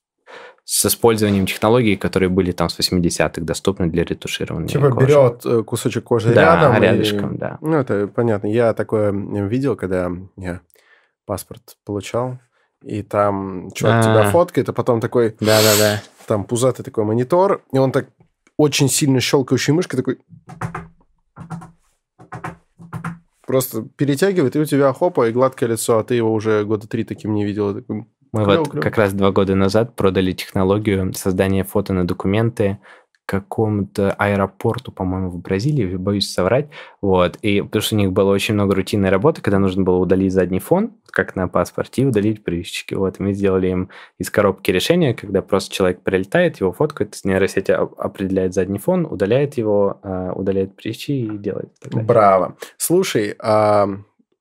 [0.71, 5.07] с использованием технологий, которые были там с 80-х доступны для ретуширования Типа кожи.
[5.07, 6.77] берет э, кусочек кожи Да, рядом.
[6.77, 7.57] и- рядышком, да.
[7.63, 8.49] Ну, это понятно.
[8.49, 10.61] Я такое видел, когда я
[11.25, 12.39] паспорт получал,
[12.85, 14.03] и там человек А.
[14.03, 16.03] тебя фоткает, а потом такой, Да-да-да.
[16.27, 18.09] там пузатый такой монитор, и он так
[18.59, 20.19] очень сильно щелкающей мышкой такой
[23.47, 27.05] просто перетягивает, и у тебя хопа, и гладкое лицо, а ты его уже года три
[27.05, 27.71] таким не видел.
[27.71, 28.83] и такой, Мы Клёво, вот клёво.
[28.83, 32.79] как раз два года назад продали технологию создания фото на документы
[33.29, 36.71] какому-то аэропорту, по-моему, в Бразилии, боюсь соврать,
[37.03, 40.33] вот, и потому что у них было очень много рутинной работы, когда нужно было удалить
[40.33, 44.71] задний фон, как на паспорте, и удалить прыщики, вот, и мы сделали им из коробки
[44.71, 50.75] решение, когда просто человек прилетает, его фоткает, нейросеть определяет задний фон, удаляет его, а, удаляет
[50.75, 51.71] прыщи и делает.
[51.85, 52.57] Браво.
[52.79, 53.91] Слушай, а,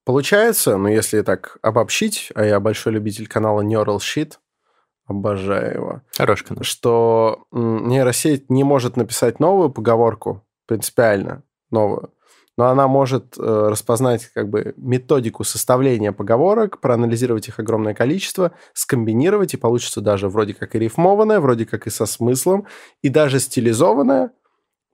[0.07, 4.35] получается, ну, если так обобщить, а я большой любитель канала Neural Sheet,
[5.05, 6.63] обожаю его, Хорош канал.
[6.63, 12.13] что нейросеть не может написать новую поговорку, принципиально новую,
[12.57, 19.55] но она может э, распознать как бы методику составления поговорок, проанализировать их огромное количество, скомбинировать,
[19.55, 22.65] и получится даже вроде как и рифмованное, вроде как и со смыслом,
[23.01, 24.31] и даже стилизованное,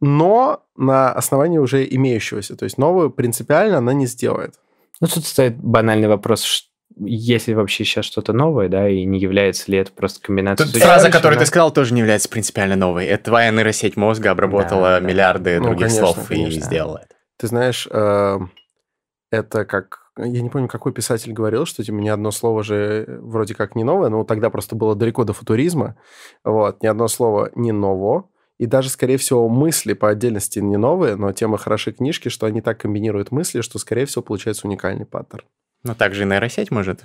[0.02, 2.56] но на основании уже имеющегося.
[2.56, 4.56] То есть новую принципиально она не сделает.
[5.04, 6.64] Ну, тут стоит банальный вопрос, ш-
[6.98, 10.72] есть ли вообще сейчас что-то новое, да, и не является ли это просто комбинацией...
[10.72, 11.42] Тут фраза, которую да?
[11.44, 13.06] ты сказал, тоже не является принципиально новой.
[13.08, 15.06] Это твоя нейросеть мозга обработала Да, да.
[15.06, 16.62] миллиарды Ну, других конечно, слов и конечно.
[16.62, 17.16] сделала это.
[17.38, 18.40] Ты знаешь, э,
[19.32, 20.00] это как...
[20.18, 23.84] Я не помню, какой писатель говорил, что типа, ни одно слово же вроде как не
[23.84, 25.98] новое, но тогда просто было далеко до футуризма.
[26.46, 28.30] Вот, ни одно слово не ново.
[28.60, 32.62] И даже, скорее всего, мысли по отдельности не новые, но тема хороши книжки, что они
[32.62, 35.44] так комбинируют мысли, что, скорее всего, получается уникальный паттерн.
[35.84, 37.04] Но также и нейросеть может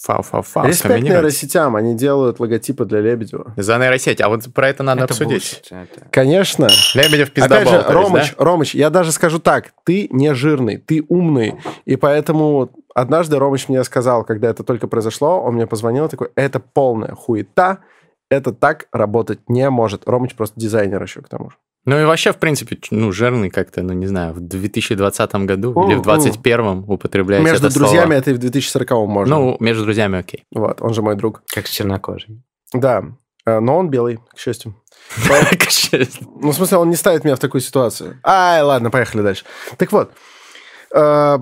[0.00, 3.54] фау-фау-фау Респект нейросетям, они делают логотипы для Лебедева.
[3.56, 4.20] За нейросеть.
[4.20, 5.62] А вот про это надо Это обсудить.
[5.70, 6.68] bullshit, это- Конечно.
[6.94, 7.64] Лебедев Опять пиздобол.
[7.64, 8.44] же, то есть, Ромыч, да?
[8.44, 11.54] Ромыч, я даже скажу так, ты не жирный, ты умный,
[11.84, 16.60] и поэтому однажды Ромыч мне сказал, когда это только произошло, он мне позвонил, такой, это
[16.60, 17.78] полная хуета,
[18.30, 20.08] это так работать не может.
[20.08, 21.56] Ромыч просто дизайнер еще к тому же.
[21.86, 25.94] Ну и вообще, в принципе, ну, жирный как-то, ну, не знаю, в 2020 году или
[25.94, 26.00] Мгм.
[26.00, 28.18] в 2021 употребляете Между это друзьями слово.
[28.18, 29.36] это и в 2040 можно.
[29.36, 30.44] Ну, между друзьями окей.
[30.54, 31.42] Вот, он же мой друг.
[31.54, 32.42] Как с чернокожими.
[32.72, 33.02] Да,
[33.44, 34.74] э, но он белый, к счастью.
[36.40, 38.18] Ну, в смысле, он не ставит меня в такую ситуацию.
[38.24, 39.44] Ай, ладно, поехали дальше.
[39.76, 40.10] Так вот,
[40.94, 41.38] э,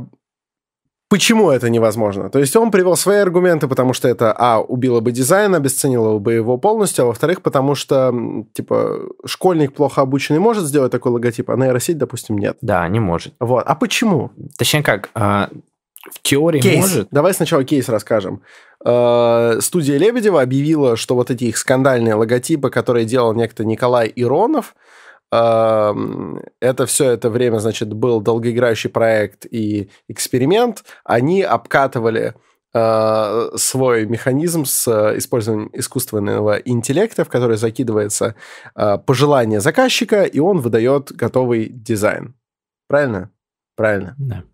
[1.13, 2.31] почему это невозможно?
[2.31, 6.33] То есть он привел свои аргументы, потому что это, а, убило бы дизайн, обесценило бы
[6.33, 8.15] его полностью, а во-вторых, потому что,
[8.55, 12.57] типа, школьник плохо обученный может сделать такой логотип, а нейросеть, допустим, нет.
[12.63, 13.35] Да, не может.
[13.41, 13.63] Вот.
[13.67, 14.31] А почему?
[14.57, 15.51] Точнее как, а,
[16.11, 16.81] в теории кейс.
[16.81, 17.09] может.
[17.11, 18.41] Давай сначала кейс расскажем.
[18.83, 24.75] Э, студия Лебедева объявила, что вот эти их скандальные логотипы, которые делал некто Николай Иронов,
[25.35, 30.85] это все это время, значит, был долгоиграющий проект и эксперимент.
[31.05, 32.35] Они обкатывали
[32.75, 38.35] э, свой механизм с использованием искусственного интеллекта, в который закидывается
[38.75, 42.35] пожелание заказчика, и он выдает готовый дизайн.
[42.87, 43.31] Правильно?
[43.75, 44.15] Правильно.
[44.19, 44.45] Да.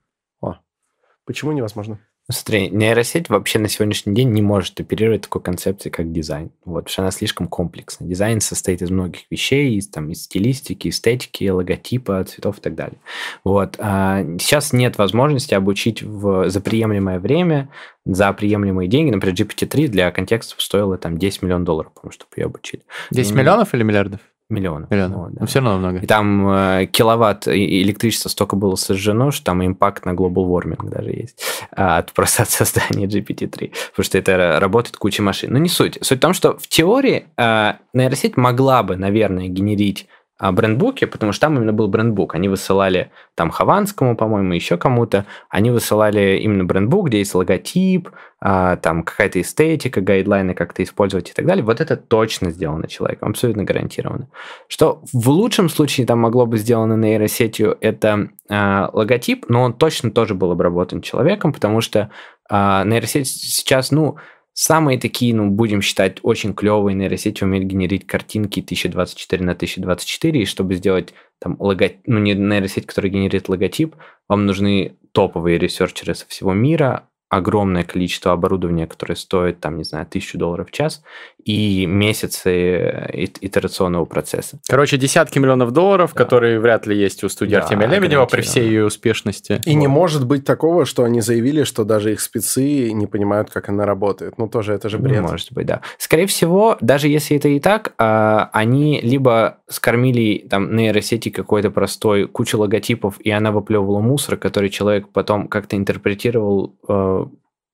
[1.28, 1.98] Почему невозможно?
[2.30, 6.50] Смотри, нейросеть вообще на сегодняшний день не может оперировать такой концепцией, как дизайн.
[6.66, 8.06] Вот, потому что она слишком комплексна.
[8.06, 12.98] Дизайн состоит из многих вещей, из, там, из стилистики, эстетики, логотипа, цветов и так далее.
[13.44, 13.76] Вот.
[13.78, 17.70] А сейчас нет возможности обучить в, за приемлемое время,
[18.04, 19.10] за приемлемые деньги.
[19.10, 22.82] Например, GPT-3 для контекста стоило там 10 миллионов долларов, по-моему, чтобы ее обучить.
[23.10, 24.20] 10 миллионов или миллиардов?
[24.50, 24.90] Миллионов.
[24.90, 25.18] Миллионов.
[25.18, 25.40] Вот, да.
[25.40, 25.98] Но все равно много.
[25.98, 31.10] И там э, киловатт электричества столько было сожжено, что там импакт на global warming даже
[31.10, 31.42] есть.
[31.72, 33.72] А, от, просто от создания GPT-3.
[33.90, 35.52] Потому что это работает куча машин.
[35.52, 35.98] Но не суть.
[36.00, 41.46] Суть в том, что в теории э, нейросеть могла бы, наверное, генерить брендбуке, потому что
[41.46, 42.34] там именно был брендбук.
[42.34, 45.26] Они высылали там Хованскому, по-моему, еще кому-то.
[45.48, 51.30] Они высылали именно брендбук, где есть логотип, а, там какая-то эстетика, гайдлайны, как это использовать
[51.30, 51.64] и так далее.
[51.64, 54.28] Вот это точно сделано человеком, абсолютно гарантированно.
[54.68, 60.12] Что в лучшем случае там могло бы сделано нейросетью, это а, логотип, но он точно
[60.12, 62.10] тоже был обработан человеком, потому что
[62.48, 64.18] а, нейросеть сейчас, ну,
[64.60, 70.46] Самые такие, ну, будем считать, очень клевые нейросети умеют генерить картинки 1024 на 1024, и
[70.46, 73.94] чтобы сделать там логотип, ну, не нейросеть, которая генерит логотип,
[74.26, 80.06] вам нужны топовые ресерчеры со всего мира, огромное количество оборудования, которое стоит, там, не знаю,
[80.06, 81.02] тысячу долларов в час,
[81.44, 84.58] и месяцы э, итерационного процесса.
[84.68, 86.24] Короче, десятки миллионов долларов, да.
[86.24, 89.60] которые вряд ли есть у студии да, Артемия Лебедева при всей ее успешности.
[89.64, 89.80] И вот.
[89.80, 93.84] не может быть такого, что они заявили, что даже их спецы не понимают, как она
[93.84, 94.38] работает.
[94.38, 95.16] Ну, тоже это же бред.
[95.16, 95.80] Не может быть, да.
[95.98, 102.26] Скорее всего, даже если это и так, а, они либо скормили там нейросети какой-то простой
[102.26, 107.17] кучу логотипов, и она выплевывала мусор, который человек потом как-то интерпретировал э,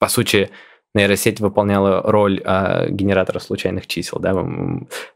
[0.04, 0.50] по сути,
[0.94, 4.18] нейросеть выполняла роль э, генератора случайных чисел.
[4.20, 4.34] Да?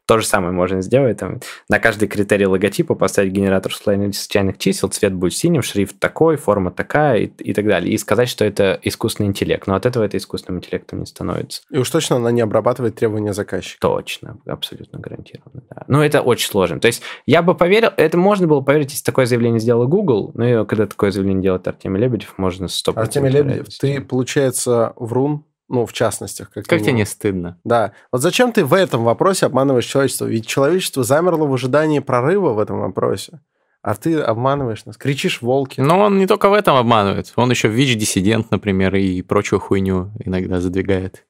[0.07, 1.19] То же самое можно сделать.
[1.19, 6.71] Там, на каждый критерий логотипа поставить генератор случайных чисел, цвет будет синим, шрифт такой, форма
[6.71, 7.93] такая и, и так далее.
[7.93, 9.67] И сказать, что это искусственный интеллект.
[9.67, 11.63] Но от этого это искусственным интеллектом не становится.
[11.71, 13.81] И уж точно она не обрабатывает требования заказчика.
[13.81, 15.63] Точно, абсолютно гарантированно.
[15.71, 15.85] Да.
[15.87, 16.81] Но это очень сложно.
[16.81, 20.47] То есть я бы поверил, это можно было поверить, если такое заявление сделал Google, но
[20.47, 25.87] и когда такое заявление делает Артемий Лебедев, можно 100% Артемий Лебедев, ты, получается, врун, ну,
[25.87, 26.51] в частностях.
[26.51, 27.59] Как, как тебе не стыдно?
[27.65, 27.93] Да.
[28.11, 30.25] Вот зачем ты в этом вопросе обманываешь человечество?
[30.25, 33.41] Ведь человечество замерло в ожидании прорыва в этом вопросе.
[33.83, 35.81] А ты обманываешь нас, кричишь волки.
[35.81, 37.33] Но он не только в этом обманывает.
[37.37, 41.25] Он еще ВИЧ-диссидент, например, и прочую хуйню иногда задвигает.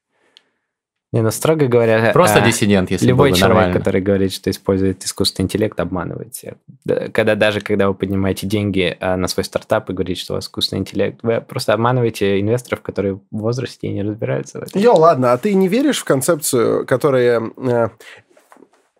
[1.11, 2.11] Не, ну, строго говоря...
[2.13, 3.79] Просто а, диссидент, если Любой было человек, нормально.
[3.79, 6.53] который говорит, что использует искусственный интеллект, обманывает всех.
[7.13, 10.45] Когда даже когда вы поднимаете деньги а, на свой стартап и говорите, что у вас
[10.45, 14.79] искусственный интеллект, вы просто обманываете инвесторов, которые в возрасте и не разбираются в этом.
[14.79, 17.89] Йо, ладно, а ты не веришь в концепцию, которая э,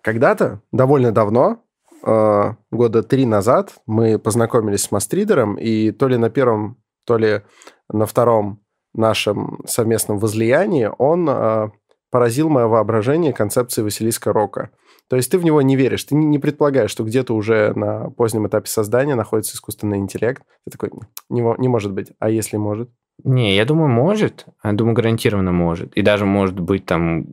[0.01, 1.61] когда-то, довольно давно,
[2.03, 7.41] э, года три назад, мы познакомились с Мастридером, и то ли на первом, то ли
[7.87, 8.63] на втором
[8.95, 11.69] нашем совместном возлиянии он э,
[12.11, 14.71] поразил мое воображение концепции Василиска Рока.
[15.09, 18.47] То есть ты в него не веришь, ты не предполагаешь, что где-то уже на позднем
[18.47, 20.43] этапе создания находится искусственный интеллект.
[20.65, 20.91] Ты такой,
[21.29, 22.11] не, не может быть.
[22.19, 22.89] А если может?
[23.23, 24.45] Не, я думаю, может.
[24.63, 25.93] Я думаю, гарантированно может.
[25.93, 27.25] И даже может быть там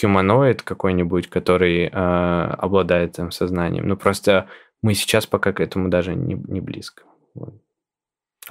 [0.00, 3.88] хуманоид какой-нибудь, который э, обладает там сознанием.
[3.88, 4.48] Но просто
[4.82, 7.04] мы сейчас пока к этому даже не, не близко.
[7.34, 7.54] Вот.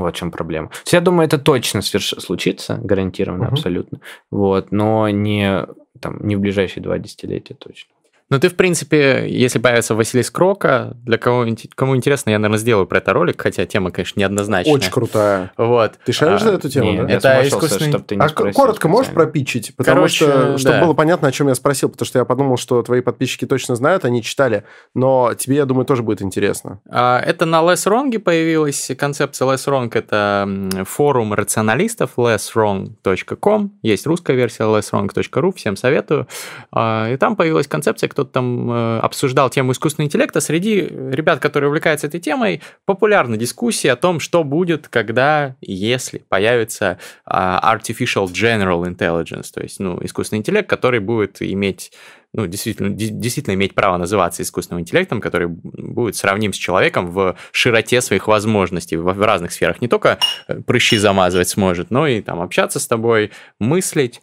[0.01, 0.67] Вот в чем проблема.
[0.67, 2.15] То есть, я думаю, это точно сверш...
[2.19, 3.53] случится, гарантированно, угу.
[3.53, 3.99] абсолютно.
[4.29, 5.65] Вот, но не,
[5.99, 7.91] там, не в ближайшие два десятилетия точно.
[8.31, 12.87] Ну, ты, в принципе, если появится Василий Крока, для кого, кому интересно, я, наверное, сделаю
[12.87, 14.73] про это ролик, хотя тема, конечно, неоднозначная.
[14.73, 15.51] Очень крутая.
[15.57, 15.99] Вот.
[16.05, 17.39] Ты шаришь а, за эту тему, не, да?
[17.39, 17.89] Это искусственный...
[17.89, 19.75] Чтобы ты не а коротко можешь пропичить?
[19.75, 20.85] Потому Короче, что, чтобы да.
[20.85, 24.05] было понятно, о чем я спросил, потому что я подумал, что твои подписчики точно знают,
[24.05, 24.63] они читали,
[24.95, 26.79] но тебе, я думаю, тоже будет интересно.
[26.89, 34.37] А, это на Less Wrong появилась концепция Less Wrong, это форум рационалистов lesswrong.com, есть русская
[34.37, 36.29] версия lesswrong.ru, всем советую.
[36.71, 41.69] А, и там появилась концепция, кто-то там э, обсуждал тему искусственного интеллекта, среди ребят, которые
[41.69, 48.83] увлекаются этой темой, популярна дискуссия о том, что будет, когда, если появится э, artificial general
[48.83, 51.91] intelligence, то есть ну, искусственный интеллект, который будет иметь
[52.33, 57.99] ну, действительно, действительно иметь право называться искусственным интеллектом, который будет сравним с человеком в широте
[57.99, 59.81] своих возможностей в, в разных сферах.
[59.81, 64.21] Не только э, прыщи замазывать сможет, но и там общаться с тобой, мыслить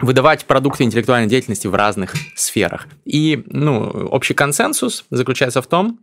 [0.00, 2.86] выдавать продукты интеллектуальной деятельности в разных сферах.
[3.04, 6.00] И ну, общий консенсус заключается в том,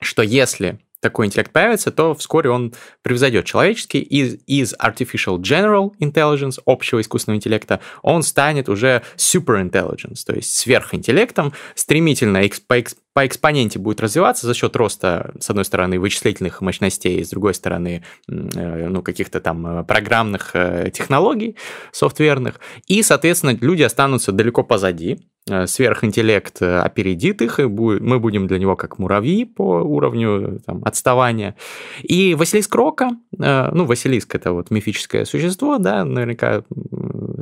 [0.00, 4.00] что если такой интеллект появится, то вскоре он превзойдет человеческий.
[4.00, 10.54] Из, из Artificial General Intelligence, общего искусственного интеллекта, он станет уже Super Intelligence, то есть
[10.54, 12.76] сверхинтеллектом, стремительно по,
[13.20, 18.02] по экспоненте будет развиваться за счет роста, с одной стороны, вычислительных мощностей, с другой стороны,
[18.28, 21.54] э, ну, каких-то там э, программных э, технологий,
[21.92, 22.60] софтверных.
[22.86, 25.20] И, соответственно, люди останутся далеко позади,
[25.66, 31.56] сверхинтеллект опередит их, и мы будем для него как муравьи по уровню там, отставания.
[32.02, 36.62] И Василиск Рока, ну, Василиск– это вот мифическое существо, да, наверняка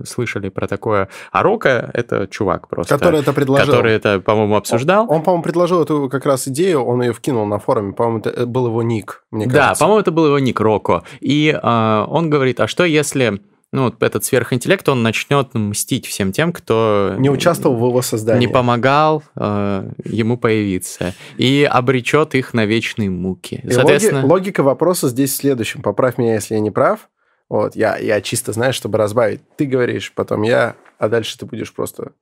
[0.04, 1.08] слышали про такое.
[1.32, 2.94] А Рока– это чувак просто.
[2.94, 3.66] Который это предложил.
[3.66, 5.04] Который это, по-моему, обсуждал.
[5.08, 7.92] Он, он по-моему, предложил эту как раз идею, он ее вкинул на форуме.
[7.92, 9.74] По-моему, это был его ник, мне кажется.
[9.74, 11.02] Да, по-моему, это был его ник, Роко.
[11.20, 16.32] И э, он говорит, а что если ну, вот этот сверхинтеллект, он начнет мстить всем
[16.32, 17.14] тем, кто...
[17.18, 18.46] Не участвовал в его создании.
[18.46, 21.14] Не помогал э, ему появиться.
[21.36, 23.60] И обречет их на вечные муки.
[23.62, 24.22] И Соответственно...
[24.22, 25.82] Логи, логика вопроса здесь в следующем.
[25.82, 27.08] Поправь меня, если я не прав.
[27.48, 29.40] Вот, я, я чисто, знаешь, чтобы разбавить.
[29.56, 32.12] Ты говоришь, потом я, а дальше ты будешь просто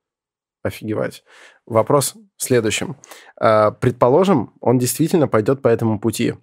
[0.63, 1.23] офигевать.
[1.65, 2.95] Вопрос в следующем.
[3.39, 6.35] А, предположим, он действительно пойдет по этому пути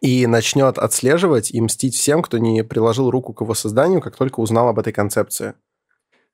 [0.00, 4.40] и начнет отслеживать и мстить всем, кто не приложил руку к его созданию, как только
[4.40, 5.54] узнал об этой концепции.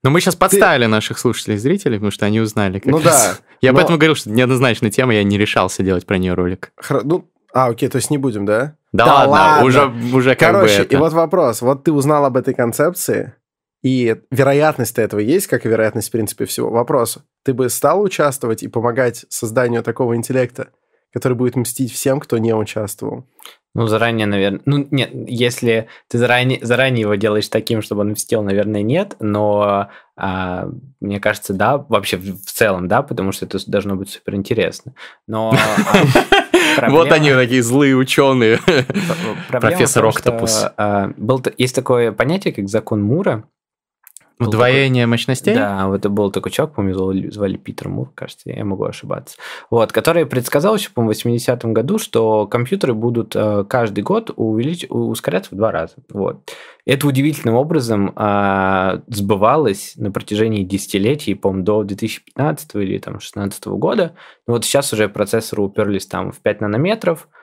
[0.02, 0.88] Но мы сейчас подставили Ты...
[0.88, 2.80] наших слушателей и зрителей, потому что они узнали.
[2.80, 3.04] Как ну раз.
[3.04, 3.38] да.
[3.60, 3.76] Я но...
[3.76, 6.72] поэтому говорил, что неоднозначная тема, я не решался делать про нее ролик.
[6.76, 7.02] Хр...
[7.04, 8.76] Ну, а, окей, то есть не будем, да?
[8.92, 10.94] Да, да ладно, ладно, уже, уже как Короче, бы это...
[10.94, 11.62] и вот вопрос.
[11.62, 13.34] Вот ты узнал об этой концепции,
[13.82, 16.70] и вероятность этого есть, как и вероятность, в принципе, всего.
[16.70, 17.18] Вопрос.
[17.44, 20.68] Ты бы стал участвовать и помогать созданию такого интеллекта,
[21.12, 23.26] который будет мстить всем, кто не участвовал?
[23.74, 24.60] Ну, заранее, наверное...
[24.66, 29.88] Ну, нет, если ты заранее, заранее его делаешь таким, чтобы он мстил, наверное, нет, но
[30.14, 30.68] а,
[31.00, 34.94] мне кажется, да, вообще в целом, да, потому что это должно быть супер интересно.
[35.26, 35.54] Но...
[36.76, 36.98] Проблема...
[36.98, 38.58] Вот они такие злые ученые.
[39.48, 40.64] Профессор Октопус.
[40.76, 43.44] А, был, есть такое понятие, как закон Мура.
[44.38, 45.54] Удвоение такой, мощностей?
[45.54, 49.36] Да, вот это был такой человек, по-моему, звали, звали Питер Мур, кажется, я могу ошибаться.
[49.70, 54.86] Вот, который предсказал еще, по-моему, в 80-м году, что компьютеры будут э, каждый год увелич...
[54.88, 55.94] ускоряться в два раза.
[56.10, 56.50] Вот.
[56.84, 64.14] Это удивительным образом э, сбывалось на протяжении десятилетий, по-моему, до 2015 или там, 2016 года.
[64.46, 67.41] Но вот сейчас уже процессоры уперлись там в 5 нанометров, а,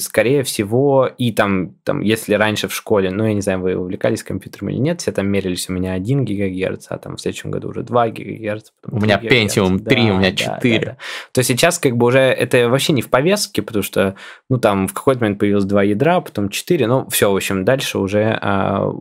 [0.00, 4.22] скорее всего, и там, там, если раньше в школе, ну, я не знаю, вы увлекались
[4.22, 7.70] компьютером или нет, все там мерились у меня 1 ГГц, а там в следующем году
[7.70, 8.70] уже 2 ГГц.
[8.90, 10.78] У меня Pentium 3, да, у меня 4.
[10.78, 10.96] Да, да, да.
[11.32, 14.14] То сейчас как бы уже это вообще не в повестке, потому что,
[14.48, 17.98] ну, там в какой-то момент появилось 2 ядра, потом 4, ну, все, в общем, дальше
[17.98, 18.92] уже а,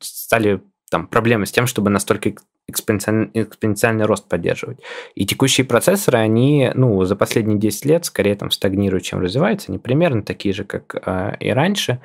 [0.00, 2.34] стали там проблемы с тем, чтобы настолько
[2.70, 4.78] экспоненциальный, экспоненциальный рост поддерживать.
[5.14, 9.70] И текущие процессоры, они, ну, за последние 10 лет скорее там стагнируют, чем развиваются.
[9.70, 12.00] Они примерно такие же, как э, и раньше.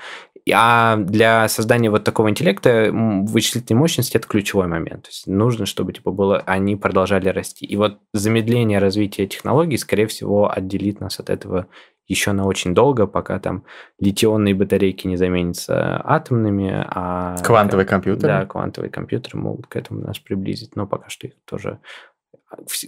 [0.53, 5.03] А для создания вот такого интеллекта вычислительной мощности это ключевой момент.
[5.03, 7.65] То есть нужно, чтобы типа было, они продолжали расти.
[7.65, 11.67] И вот замедление развития технологий, скорее всего, отделит нас от этого
[12.07, 13.65] еще на очень долго, пока там
[13.99, 16.85] литионные батарейки не заменятся атомными.
[16.87, 18.27] А, квантовые компьютеры.
[18.27, 21.79] Да, квантовые компьютеры могут к этому нас приблизить, но пока что их тоже...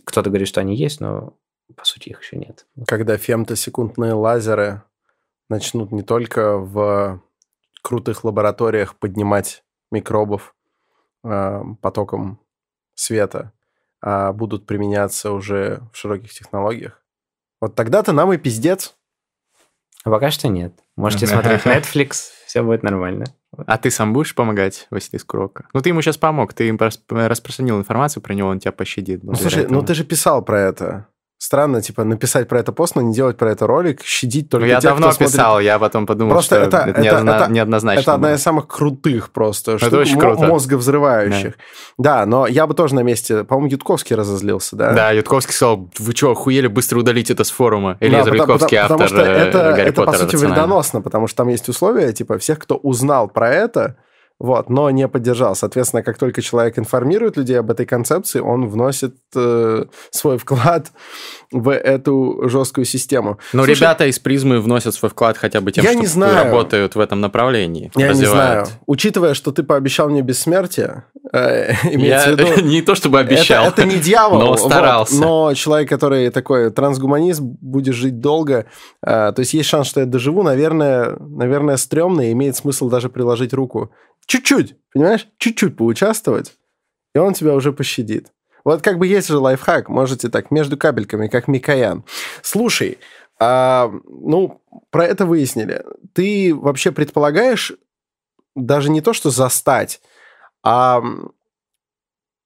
[0.05, 1.33] Кто-то говорит, что они есть, но
[1.75, 2.65] по сути их еще нет.
[2.85, 4.83] Когда фемтосекундные лазеры
[5.49, 7.21] начнут не только в
[7.81, 10.55] крутых лабораториях поднимать микробов
[11.23, 12.39] э, потоком
[12.93, 13.53] света,
[14.01, 17.03] а будут применяться уже в широких технологиях.
[17.59, 18.95] Вот тогда-то нам и пиздец.
[20.03, 20.73] А пока что нет.
[20.95, 23.25] Можете смотреть Netflix, все будет нормально.
[23.65, 25.67] А ты сам будешь помогать Василиску Рока?
[25.73, 26.77] Ну, ты ему сейчас помог, ты им
[27.09, 29.23] распространил информацию про него, он тебя пощадит.
[29.23, 29.79] Ну, слушай, этому.
[29.79, 31.07] ну ты же писал про это
[31.47, 34.71] странно, типа, написать про это пост, но не делать про это ролик, щадить только ну,
[34.73, 35.65] я тех, давно кто писал, смотрит...
[35.65, 37.29] я потом подумал, просто что это, это, неодно...
[37.31, 38.01] это, неоднозначно.
[38.01, 40.45] Это одна из самых крутых просто это штук, очень круто.
[40.45, 41.53] мозговзрывающих.
[41.97, 42.19] Да.
[42.19, 44.91] да, но я бы тоже на месте, по-моему, Ютковский разозлился, да?
[44.91, 47.95] Да, Ютковский сказал, вы что, охуели быстро удалить это с форума?
[48.01, 51.27] Элиза да, Ютковский, потому, автор потому что это, Гарри это Поттера, по сути, вредоносно, потому
[51.27, 53.95] что там есть условия, типа, всех, кто узнал про это,
[54.39, 55.55] вот, но не поддержал.
[55.55, 60.91] Соответственно, как только человек информирует людей об этой концепции, он вносит э, свой вклад
[61.51, 63.39] в эту жесткую систему.
[63.51, 66.35] Но Слушай, ребята из призмы вносят свой вклад хотя бы тем, я что не знаю.
[66.35, 67.91] работают в этом направлении.
[67.95, 68.59] Я развивают.
[68.59, 68.67] не знаю.
[68.85, 72.61] Учитывая, что ты пообещал мне бессмертие, э, имеется я в виду...
[72.67, 73.65] не то чтобы обещал.
[73.65, 74.39] Это, это не дьявол.
[74.39, 75.15] Но старался.
[75.15, 78.67] Вот, но человек, который такой трансгуманист, будет жить долго.
[79.03, 80.43] Э, то есть есть шанс, что я доживу.
[80.43, 83.91] Наверное, наверное, стрёмно и имеет смысл даже приложить руку.
[84.25, 85.27] Чуть-чуть, понимаешь?
[85.37, 86.57] Чуть-чуть поучаствовать,
[87.13, 88.31] и он тебя уже пощадит.
[88.63, 92.03] Вот как бы есть же лайфхак, можете так, между кабельками, как Микоян.
[92.41, 92.97] Слушай,
[93.39, 95.85] а, ну, про это выяснили.
[96.13, 97.73] Ты вообще предполагаешь
[98.55, 100.01] даже не то, что застать,
[100.63, 101.01] а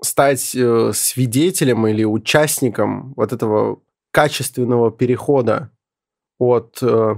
[0.02, 5.72] стать э, свидетелем или участником вот этого качественного перехода
[6.38, 7.16] от э,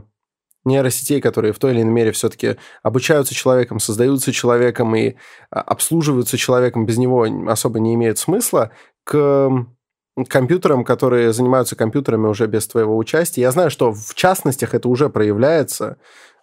[0.65, 5.15] нейросетей, которые в той или иной мере все-таки обучаются человеком, создаются человеком и
[5.51, 8.71] а, обслуживаются человеком, без него особо не имеют смысла,
[9.03, 9.49] к
[10.29, 13.41] компьютерам, которые занимаются компьютерами уже без твоего участия.
[13.41, 15.97] Я знаю, что в частностях это уже проявляется.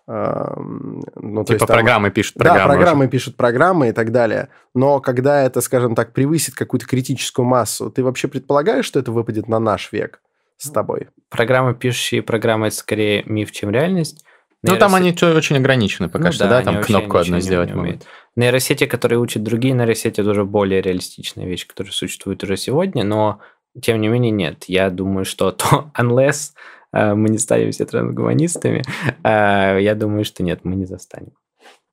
[0.07, 2.59] Ну, типа есть, программы там, пишут программы.
[2.59, 3.11] Да, программы уже.
[3.11, 4.49] пишут программы и так далее.
[4.75, 9.47] Но когда это, скажем так, превысит какую-то критическую массу, ты вообще предполагаешь, что это выпадет
[9.47, 10.21] на наш век?
[10.61, 11.09] С тобой.
[11.31, 14.25] Программы, пишущие программы, это скорее миф, чем реальность.
[14.63, 16.63] Ну, там они очень ограничены пока ну, что, да, да?
[16.63, 18.07] там кнопку одну сделать могут.
[18.37, 23.41] Нейросети, которые учат другие нейросети, это уже более реалистичная вещь, которая существует уже сегодня, но
[23.81, 24.65] тем не менее нет.
[24.67, 26.53] Я думаю, что то, unless
[26.95, 28.83] uh, мы не станем все трансгуманистами,
[29.23, 31.33] uh, я думаю, что нет, мы не застанем.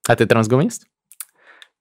[0.08, 0.88] А ты трансгуманист?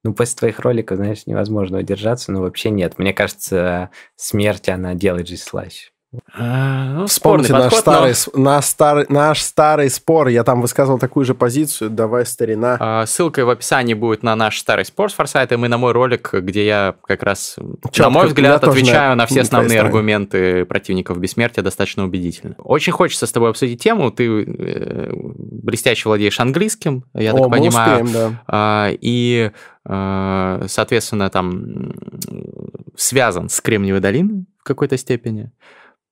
[0.03, 2.97] Ну, после твоих роликов, знаешь, невозможно удержаться, но вообще нет.
[2.97, 5.89] Мне кажется, смерть, она делает жизнь слаще.
[6.33, 8.43] А, ну, Вспомните наш, подход, старый, но...
[8.43, 10.29] наш, старый, наш старый спор.
[10.29, 11.89] Я там высказывал такую же позицию.
[11.89, 12.77] Давай, старина.
[12.79, 16.33] А, ссылка в описании будет на наш старый спор с Форсайтом и на мой ролик,
[16.33, 17.57] где я как раз,
[17.91, 22.55] Четко, на мой взгляд, отвечаю на все основные аргументы противников бессмертия достаточно убедительно.
[22.57, 24.09] Очень хочется с тобой обсудить тему.
[24.09, 28.03] Ты э, блестяще владеешь английским, я О, так понимаю.
[28.05, 28.43] Успеем, да.
[28.47, 29.51] а, и,
[29.83, 31.93] а, соответственно, там
[32.95, 35.51] связан с Кремниевой долиной в какой-то степени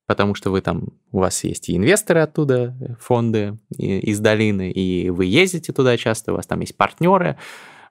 [0.06, 5.26] потому что вы там, у вас есть и инвесторы оттуда, фонды из долины, и вы
[5.26, 7.38] ездите туда часто, у вас там есть партнеры,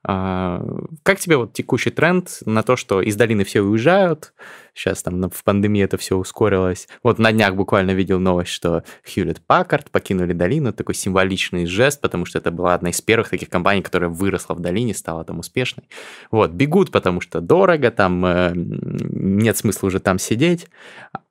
[0.07, 0.63] а,
[1.03, 4.35] как тебе вот текущий тренд на то, что из долины все уезжают?
[4.75, 6.89] Сейчас там в пандемии это все ускорилось.
[7.03, 10.75] Вот на днях буквально видел новость, что Хьюлетт Паккард покинули долину.
[10.75, 14.61] Такой символичный жест, потому что это была одна из первых таких компаний, которая выросла в
[14.61, 15.89] долине, стала там успешной.
[16.31, 20.67] Вот, бегут, потому что дорого, там э, нет смысла уже там сидеть.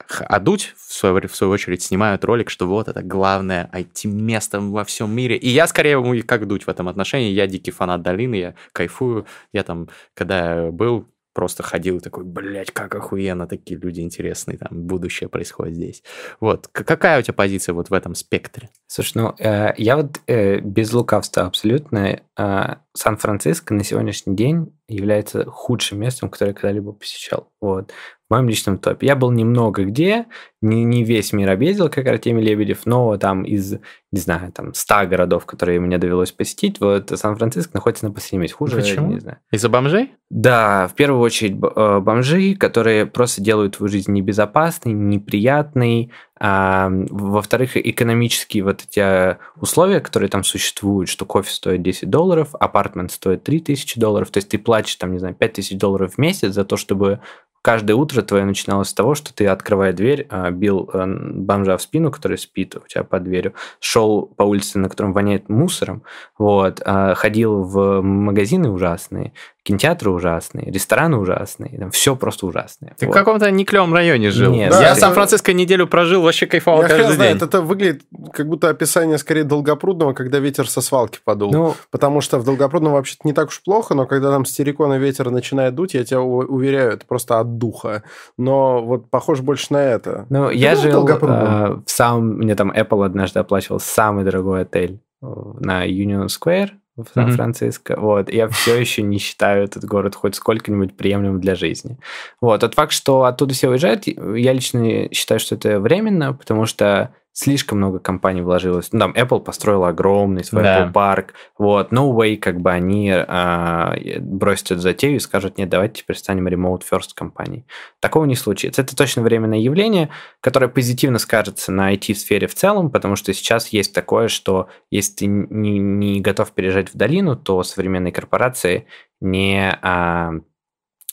[0.09, 4.83] А Дудь, в свою, в свою очередь, снимают ролик, что вот это главное IT-место во
[4.83, 5.37] всем мире.
[5.37, 7.31] И я скорее как Дудь в этом отношении.
[7.31, 9.25] Я дикий фанат долины, я кайфую.
[9.51, 15.29] Я там, когда был, просто ходил такой, блядь, как охуенно, такие люди интересные, там, будущее
[15.29, 16.03] происходит здесь.
[16.39, 18.69] Вот, какая у тебя позиция вот в этом спектре?
[18.87, 25.45] Слушай, ну, э, я вот э, без лукавства абсолютно, э, Сан-Франциско на сегодняшний день является
[25.45, 27.51] худшим местом, которое я когда-либо посещал.
[27.59, 27.91] Вот
[28.33, 29.07] моем личном топе.
[29.07, 30.25] Я был немного где,
[30.61, 33.73] не, не весь мир объездил, как Артемий Лебедев, но там из,
[34.11, 38.55] не знаю, там 100 городов, которые мне довелось посетить, вот Сан-Франциско находится на последнем месте.
[38.55, 39.11] Хуже, Почему?
[39.11, 39.37] не знаю.
[39.51, 40.13] Из-за бомжей?
[40.29, 47.77] Да, в первую очередь э, бомжи, которые просто делают твою жизнь небезопасной, неприятной, а, во-вторых,
[47.77, 53.99] экономические вот эти условия, которые там существуют, что кофе стоит 10 долларов, апартмент стоит 3000
[53.99, 57.21] долларов, то есть ты платишь там, не знаю, 5000 долларов в месяц за то, чтобы
[57.63, 61.81] каждое утро твое начиналось с того, что ты, открывая дверь, а, бил э, бомжа в
[61.81, 66.03] спину, который спит у тебя под дверью, шел по улице, на котором воняет мусором,
[66.37, 69.33] вот, а, ходил в магазины ужасные,
[69.63, 72.95] кинотеатры ужасные, рестораны ужасные, там все просто ужасное.
[72.97, 73.13] Ты вот.
[73.13, 74.51] в каком-то неклевом районе жил.
[74.51, 77.15] Нет, да, я в Сан-Франциско неделю прожил, вообще кайфовал я каждый день.
[77.15, 78.03] Знает, это выглядит
[78.33, 81.51] как будто описание скорее Долгопрудного, когда ветер со свалки подул.
[81.51, 85.31] Ну, Потому что в Долгопрудном вообще-то не так уж плохо, но когда там стерикона ветер
[85.31, 88.03] начинает дуть, я тебя уверяю, это просто от духа.
[88.37, 90.25] Но вот похоже больше на это.
[90.29, 92.37] Ну, Ты я жил э, в самом...
[92.37, 95.25] Мне там Apple однажды оплачивал самый дорогой отель э,
[95.59, 97.93] на Union Square, в Сан-Франциско.
[97.93, 97.99] Mm-hmm.
[97.99, 98.31] Вот.
[98.31, 101.97] Я все еще не считаю этот город хоть сколько-нибудь приемлемым для жизни.
[102.39, 102.61] Вот.
[102.61, 107.79] Тот факт, что оттуда все уезжают, я лично считаю, что это временно, потому что слишком
[107.79, 108.93] много компаний вложилось.
[108.93, 110.83] Ну, там Apple построила огромный свой Да.
[110.85, 111.33] Apple парк.
[111.57, 116.15] Вот, no way, как бы они а, бросят эту затею и скажут, нет, давайте теперь
[116.15, 117.65] станем remote first компанией.
[117.99, 118.83] Такого не случится.
[118.83, 120.09] Это точно временное явление,
[120.41, 125.25] которое позитивно скажется на IT-сфере в целом, потому что сейчас есть такое, что если ты
[125.25, 128.85] не, не готов переезжать в долину, то современные корпорации
[129.19, 130.33] не, а,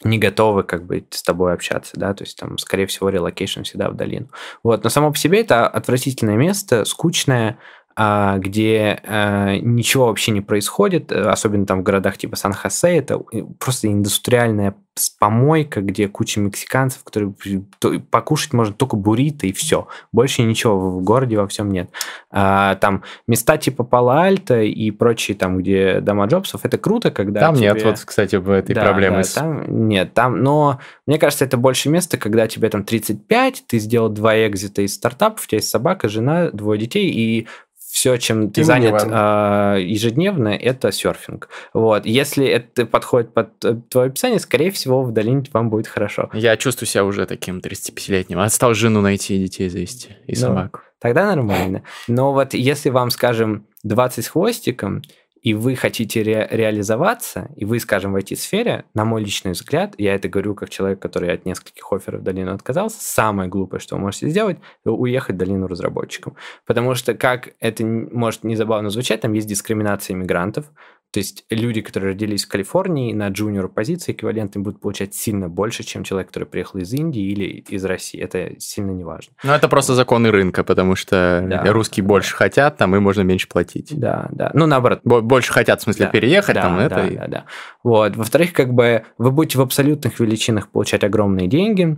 [0.03, 3.91] не готовы как бы с тобой общаться, да, то есть там, скорее всего, relocation всегда
[3.91, 4.29] в долину.
[4.63, 7.59] Вот, но само по себе это отвратительное место, скучное,
[7.97, 13.19] где а, ничего вообще не происходит, э, особенно там в городах типа Сан-Хосе, это
[13.59, 14.75] просто индустриальная
[15.19, 17.33] помойка, где куча мексиканцев, которые
[17.79, 19.89] то- покушать можно только буррито и все.
[20.13, 21.91] Больше ничего в городе во всем нет.
[22.31, 27.55] А, там места типа Пала-Альто и прочие там, где дома Джобсов, это круто, когда Там
[27.55, 29.19] нет, тебе- вот, кстати, в этой да, проблемы.
[29.19, 33.65] да, с- там нет, там, но мне кажется, это больше место, когда тебе там 35,
[33.67, 37.47] ты сделал два экзита из стартапов, у тебя есть собака, жена, двое детей, и
[37.91, 41.49] все, чем ты И занят а, ежедневно, это серфинг.
[41.75, 42.07] Вот.
[42.07, 46.31] Если это подходит под э, твое описание, скорее всего, в долине вам будет хорошо.
[46.33, 48.39] Я чувствую себя уже таким 35-летним.
[48.39, 50.11] Отстал жену найти детей завести.
[50.27, 50.41] И Да.
[50.41, 50.81] собаку.
[51.01, 51.83] Тогда нормально.
[52.09, 55.03] Но вот если вам, скажем, 20 с хвостиком,
[55.43, 60.15] и вы хотите ре- реализоваться, и вы, скажем, в IT-сфере, на мой личный взгляд, я
[60.15, 64.03] это говорю как человек, который от нескольких офферов в долину отказался, самое глупое, что вы
[64.03, 66.37] можете сделать, уехать в долину разработчиком.
[66.67, 70.67] Потому что, как это может незабавно звучать, там есть дискриминация иммигрантов,
[71.13, 75.83] то есть люди, которые родились в Калифорнии, на джуниор позиции эквивалентные будут получать сильно больше,
[75.83, 78.21] чем человек, который приехал из Индии или из России.
[78.21, 79.33] Это сильно не важно.
[79.43, 81.65] Ну, это просто законы рынка, потому что Да.
[81.73, 83.93] русские больше хотят, там и можно меньше платить.
[83.99, 84.51] Да, да.
[84.55, 87.07] Ну, наоборот, Бо- Больше хотят, в смысле, Да, переехать, да, там да, это.
[87.07, 87.45] и- Да, да.
[87.83, 88.17] Вот.
[88.17, 91.97] Во-вторых, как бы вы будете в абсолютных величинах получать огромные деньги.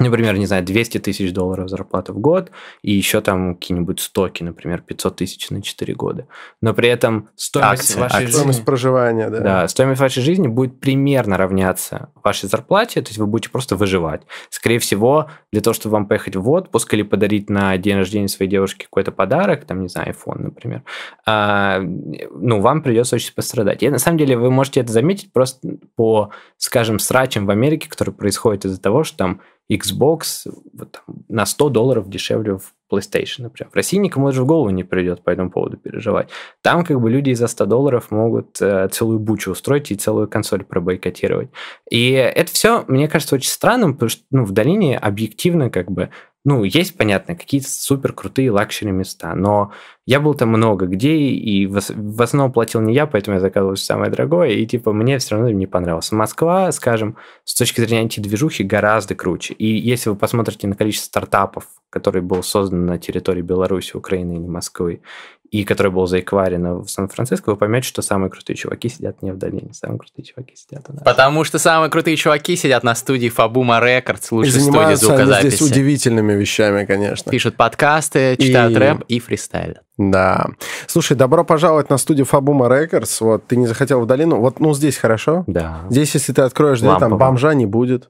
[0.00, 4.80] Например, не знаю, 200 тысяч долларов зарплаты в год, и еще там какие-нибудь стоки, например,
[4.80, 6.26] 500 тысяч на 4 года.
[6.62, 8.24] Но при этом стоимость Акции, вашей акции.
[8.24, 8.38] жизни...
[8.38, 9.40] Стоимость проживания, да.
[9.40, 14.22] Да, стоимость вашей жизни будет примерно равняться вашей зарплате, то есть вы будете просто выживать.
[14.48, 18.50] Скорее всего, для того, чтобы вам поехать в отпуск или подарить на день рождения своей
[18.50, 20.82] девушке какой-то подарок, там, не знаю, iPhone, например,
[21.26, 23.82] а, ну, вам придется очень пострадать.
[23.82, 28.14] И на самом деле вы можете это заметить просто по, скажем, срачам в Америке, которые
[28.14, 29.40] происходят из-за того, что там
[29.70, 33.70] Xbox вот на 100 долларов дешевле в PlayStation, например.
[33.70, 36.28] В России никому даже в голову не придет по этому поводу переживать.
[36.60, 40.64] Там как бы люди за 100 долларов могут э, целую бучу устроить и целую консоль
[40.64, 41.50] пробойкотировать.
[41.88, 46.10] И это все, мне кажется, очень странным, потому что ну, в долине объективно как бы
[46.44, 49.72] ну, есть, понятно, какие-то супер крутые luxury места, но
[50.06, 53.40] я был там много где, и в, ос- в основном платил не я, поэтому я
[53.40, 56.10] заказывал всё самое дорогое, и типа мне все равно не понравилось.
[56.12, 59.52] Москва, скажем, с точки зрения антидвижухи гораздо круче.
[59.54, 64.46] И если вы посмотрите на количество стартапов, которые был создан на территории Беларуси, Украины или
[64.46, 65.02] Москвы,
[65.50, 69.38] и который был заэкварено в Сан-Франциско, вы поймете, что самые крутые чуваки сидят не в
[69.38, 71.02] долине, самые крутые чуваки сидят у нас.
[71.02, 75.24] Потому что самые крутые чуваки сидят на студии Фабума Records, И лучшей студии занимаются они
[75.24, 75.62] здесь звукозаписи.
[75.64, 77.30] удивительными вещами, конечно.
[77.30, 79.82] Пишут подкасты, читают И- рэп и фристайлят.
[79.98, 80.46] Да.
[80.86, 83.20] Слушай, добро пожаловать на студию Фабума Records.
[83.20, 84.40] Вот ты не захотел в долину.
[84.40, 85.44] Вот, ну, здесь хорошо.
[85.46, 85.80] Да.
[85.90, 88.08] Здесь, если ты откроешь дверь, там бомжа не будет.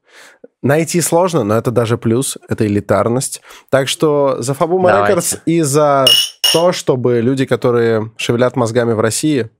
[0.62, 3.40] Найти сложно, но это даже плюс, это элитарность.
[3.70, 4.90] Так что за Фабума.
[5.08, 6.04] Рекордс и за
[6.52, 9.50] то, чтобы люди, которые шевелят мозгами в России,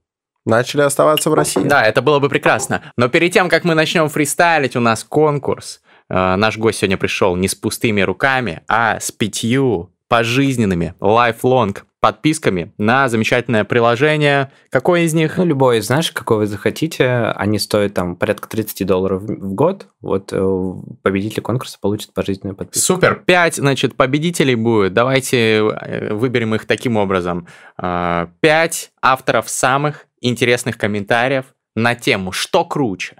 [0.45, 1.61] начали оставаться в России.
[1.63, 2.81] Да, это было бы прекрасно.
[2.97, 5.81] Но перед тем, как мы начнем фристайлить, у нас конкурс.
[6.09, 12.73] Э, Наш гость сегодня пришел не с пустыми руками, а с пятью пожизненными lifelong подписками
[12.79, 14.51] на замечательное приложение.
[14.69, 15.37] Какое из них?
[15.37, 19.87] Ну, любой, знаешь, какой вы захотите, они стоят там порядка 30 долларов в год.
[20.01, 20.73] Вот э,
[21.03, 22.85] победитель конкурса получит пожизненную подписку.
[22.85, 23.23] Супер.
[23.25, 24.93] Пять, значит, победителей будет.
[24.93, 27.47] Давайте э, выберем их таким образом.
[27.77, 31.45] Э, Пять авторов самых интересных комментариев
[31.75, 33.17] на тему «Что круче?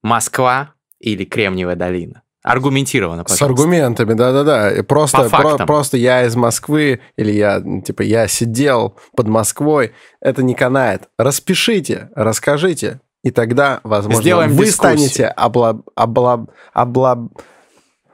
[0.00, 3.46] Москва или Кремниевая долина?» Аргументированно, С пожалуйста.
[3.46, 4.82] аргументами, да-да-да.
[4.84, 10.54] Просто, про- просто я из Москвы, или я, типа, я сидел под Москвой, это не
[10.54, 11.08] канает.
[11.18, 14.98] Распишите, расскажите, и тогда, возможно, Сделаем вы дискуссию.
[15.08, 15.80] станете обла...
[15.96, 16.46] обла...
[16.74, 17.28] обла...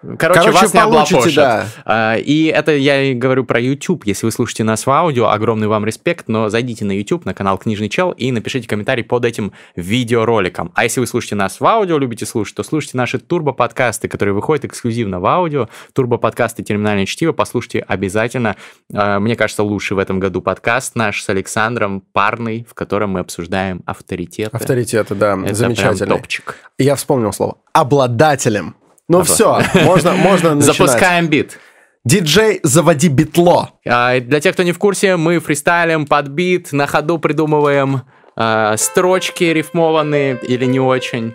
[0.03, 1.35] Короче, Короче, вас не облапошат.
[1.35, 1.67] да.
[1.85, 4.05] А, И это я говорю про YouTube.
[4.07, 7.59] Если вы слушаете нас в аудио, огромный вам респект, но зайдите на YouTube, на канал
[7.59, 10.73] Книжный Чел и напишите комментарий под этим видеороликом.
[10.75, 14.65] А если вы слушаете нас в аудио, любите слушать, то слушайте наши турбо-подкасты, которые выходят
[14.65, 15.69] эксклюзивно в аудио.
[15.93, 18.57] Турбо-подкасты «Терминальное чтиво» послушайте обязательно.
[18.95, 23.21] А, Мне кажется, лучший в этом году подкаст наш с Александром, парный, в котором мы
[23.21, 24.57] обсуждаем авторитеты.
[24.57, 26.07] Авторитеты, да, Это замечательно.
[26.07, 26.57] прям топчик.
[26.79, 27.59] Я вспомнил слово.
[27.75, 28.75] Обладателем.
[29.11, 30.77] Ну Обла- все, можно, можно начинать.
[30.77, 31.59] Запускаем бит.
[32.05, 33.71] Диджей, заводи битло.
[33.85, 38.03] А, для тех, кто не в курсе, мы фристайлим под бит, на ходу придумываем
[38.37, 41.35] а, строчки рифмованные или не очень.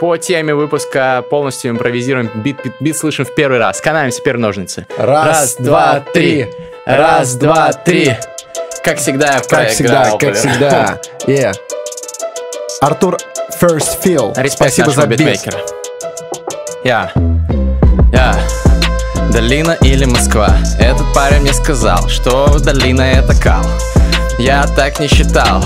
[0.00, 3.80] По теме выпуска полностью импровизируем, бит, бит, бит слышим в первый раз.
[3.80, 4.86] Канаемся, теперь ножницы.
[4.98, 6.46] Раз, два, три.
[6.84, 8.14] Раз, два, три.
[8.84, 10.34] Как всегда я Как всегда, как блин.
[10.34, 11.00] всегда.
[11.26, 11.54] Yeah.
[12.82, 13.16] Артур
[13.58, 14.34] First Feel.
[14.36, 15.18] Респект Спасибо за бит.
[15.20, 15.58] битмейкера.
[16.84, 17.10] Я.
[18.12, 18.38] Я.
[19.32, 20.54] Долина или Москва?
[20.78, 23.64] Этот парень мне сказал, что долина это кал.
[24.38, 25.64] Я так не считал.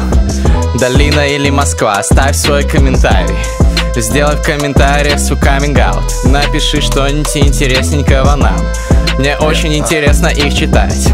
[0.79, 1.95] Долина или Москва?
[1.95, 3.35] Оставь свой комментарий.
[3.97, 6.05] Сделай в комментариях свой каминг-аут.
[6.27, 8.57] Напиши что-нибудь интересненького нам.
[9.19, 11.09] Мне очень интересно их читать.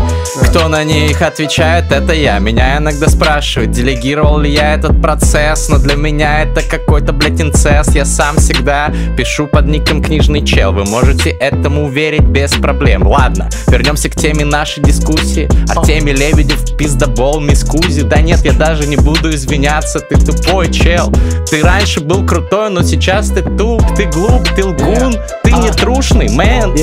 [0.49, 2.39] Кто на них отвечает, это я.
[2.39, 7.95] Меня иногда спрашивают, делегировал ли я этот процесс, но для меня это какой-то, блядь, инцест.
[7.95, 10.73] Я сам всегда пишу под ником книжный чел.
[10.73, 13.07] Вы можете этому верить без проблем.
[13.07, 15.49] Ладно, вернемся к теме нашей дискуссии.
[15.75, 18.03] Артемий Лебедев, пиздобол, мискузи.
[18.03, 21.11] Да нет, я даже не буду извиняться, ты тупой чел.
[21.49, 26.29] Ты раньше был крутой, но сейчас ты туп, ты глуп, ты лгун, ты не трушный,
[26.29, 26.75] мэн.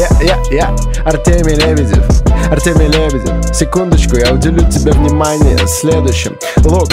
[1.11, 2.05] Артемий Лебедев,
[2.49, 6.37] Артемий Лебедев, секундочку, я уделю тебе внимание следующим.
[6.63, 6.87] Лук,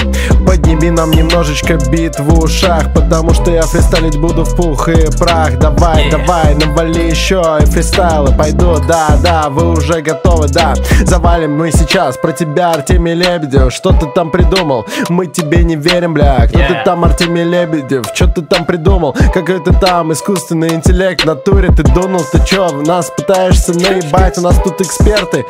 [0.45, 5.59] подними нам немножечко бит в ушах, потому что я фристайлить буду в пух и прах.
[5.61, 6.11] Давай, Yeah.
[6.11, 10.75] давай, навали еще и фристайлы пойду, да, да, вы уже готовы, да.
[11.05, 14.85] Завалим мы сейчас про тебя, Артемий Лебедев, что ты там придумал?
[15.09, 16.85] Мы тебе не верим, бля, кто ты Yeah.
[16.85, 19.15] там, Артемий Лебедев, что ты там придумал?
[19.33, 24.08] Какой ты там искусственный интеллект в натуре, ты дунул, ты чё, в нас пытаешься наебать,
[24.13, 25.45] у нас тут эксперты,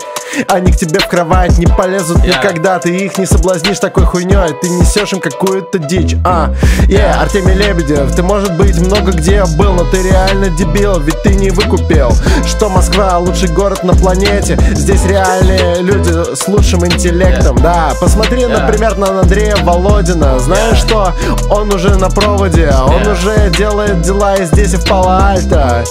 [0.48, 2.38] они к тебе в кровать не полезут Yeah.
[2.38, 6.52] никогда, ты их не соблазнишь такой хуйней, ты несешь им какую-то дичь, а,
[6.88, 11.34] е, Артемий Лебедев, ты может быть много где был, но ты реально дебил, ведь ты
[11.34, 12.12] не выкупил,
[12.46, 18.60] что Москва лучший город на планете, здесь реальные люди с лучшим интеллектом, да, посмотри, Yeah.
[18.60, 20.86] например, на Андрея Володина, знаешь Yeah.
[20.86, 21.12] что,
[21.50, 23.12] он уже на проводе, он Yeah.
[23.12, 25.84] уже делает дела и здесь, и в Пало-Альто,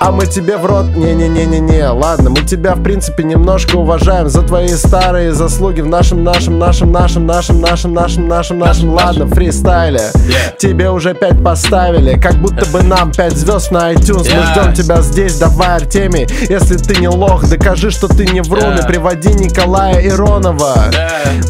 [0.00, 4.68] а мы тебе в рот, не-не-не-не-не, ладно, мы тебя, в принципе, немножко уважаем за твои
[4.68, 10.10] старые заслуги в нашем, нашем, нашем, нашем, нашем, нашем, нашем, нашем, нашем, ладно, фристайле.
[10.58, 14.28] Тебе уже пять поставили, как будто бы нам пять звезд на iTunes.
[14.34, 16.26] Мы ждем тебя здесь, давай, Артемий.
[16.48, 20.74] Если ты не лох, докажи, что ты не врун, и приводи Николая Иронова.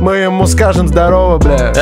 [0.01, 1.73] Мы ему скажем здорово, бля.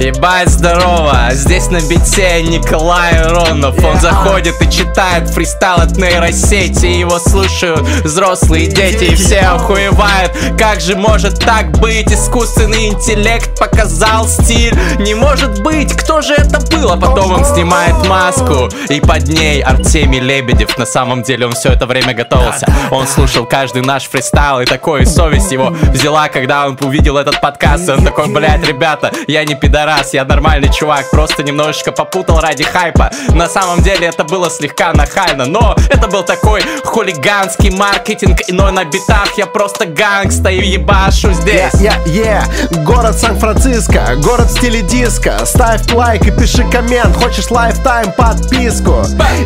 [0.00, 6.86] Ебать здорово, здесь на бите Николай Ронов Он заходит и читает фристайл от нейросети.
[6.86, 10.32] Его слушают взрослые дети и все охуевают.
[10.58, 12.12] Как же может так быть?
[12.12, 14.76] Искусственный интеллект показал стиль.
[14.98, 16.90] Не может быть, кто же это был?
[16.90, 20.76] А потом он снимает маску И под ней Артемий Лебедев.
[20.78, 22.66] На самом деле он все это время готовился.
[22.90, 27.88] Он слушал каждый наш фристайл И такой совесть его взяла, когда он увидел этот подкаст.
[27.88, 32.64] И Он такой, блядь, ребята, я не пидорас, я нормальный чувак Просто немножечко попутал ради
[32.64, 38.72] хайпа На самом деле это было слегка нахально Но это был такой хулиганский маркетинг Иной
[38.72, 39.36] на битах.
[39.36, 41.74] Я просто gangsta и ебашу здесь.
[41.80, 42.44] Я, я,
[42.84, 49.02] город Сан-Франциско, город в стиле диско Ставь лайк и пиши коммент, хочешь lifetime подписку?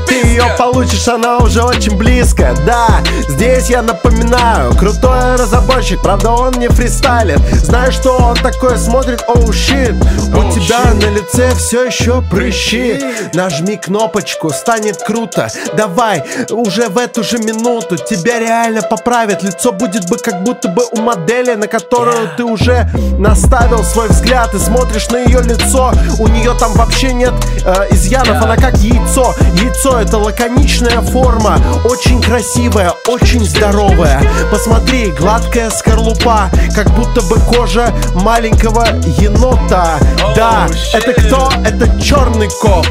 [0.06, 2.54] Ты ее получишь, она уже очень близко.
[2.66, 2.88] Да,
[3.28, 6.00] здесь я напоминаю, крутой разработчик.
[6.02, 9.94] Правда он не фристайлит, знаешь что он такой смотрит, oh shit!
[10.34, 10.94] У Oh, тебя shit.
[10.94, 13.00] на лице все еще прыщи!
[13.32, 15.48] Нажми кнопочку, станет круто.
[15.74, 19.42] Давай, уже в эту же минуту Тебя реально поправят.
[19.42, 22.88] Лицо будет бы как будто бы у модели На которую ты уже
[23.18, 24.54] наставил свой взгляд.
[24.54, 25.92] И смотришь на ее лицо.
[26.18, 27.32] У нее там вообще нет
[27.64, 28.42] э, изъянов.
[28.42, 29.34] Она как яйцо.
[29.54, 31.58] Яйцо это лаконичная форма.
[31.84, 34.22] Очень красивая, очень здоровая.
[34.50, 36.50] Посмотри, гладкая скорлупа.
[36.74, 38.86] Как будто бы кожа маленького
[39.18, 39.98] енота.
[40.36, 41.50] Да, это кто?
[41.64, 42.86] Это черный коп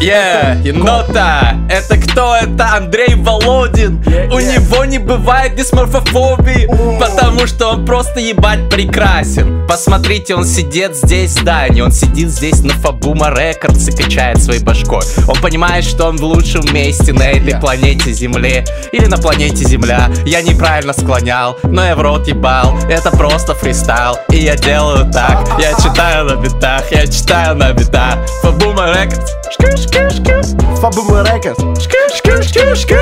[0.00, 1.56] Yeah, енота!
[1.70, 2.36] Это кто?
[2.36, 4.02] Это Андрей Володин!
[4.30, 6.68] У него не бывает дисморфофобии,
[7.00, 9.66] потому что он просто ебать прекрасен.
[9.66, 14.62] Посмотрите, он сидит здесь в здании, он сидит здесь на Фабума Records и качает своей
[14.62, 15.02] башкой.
[15.26, 17.60] Он понимает, что он в лучшем месте на этой Yeah.
[17.60, 20.10] планете Земле или на планете Земля.
[20.26, 22.76] Я неправильно склонял, но я в рот ебал.
[22.88, 25.48] Это просто фристайл, и я делаю так.
[25.58, 28.18] Я читаю на битах, я читаю на битах.
[28.42, 29.32] Фабума Records.
[32.74, 32.96] Шкю.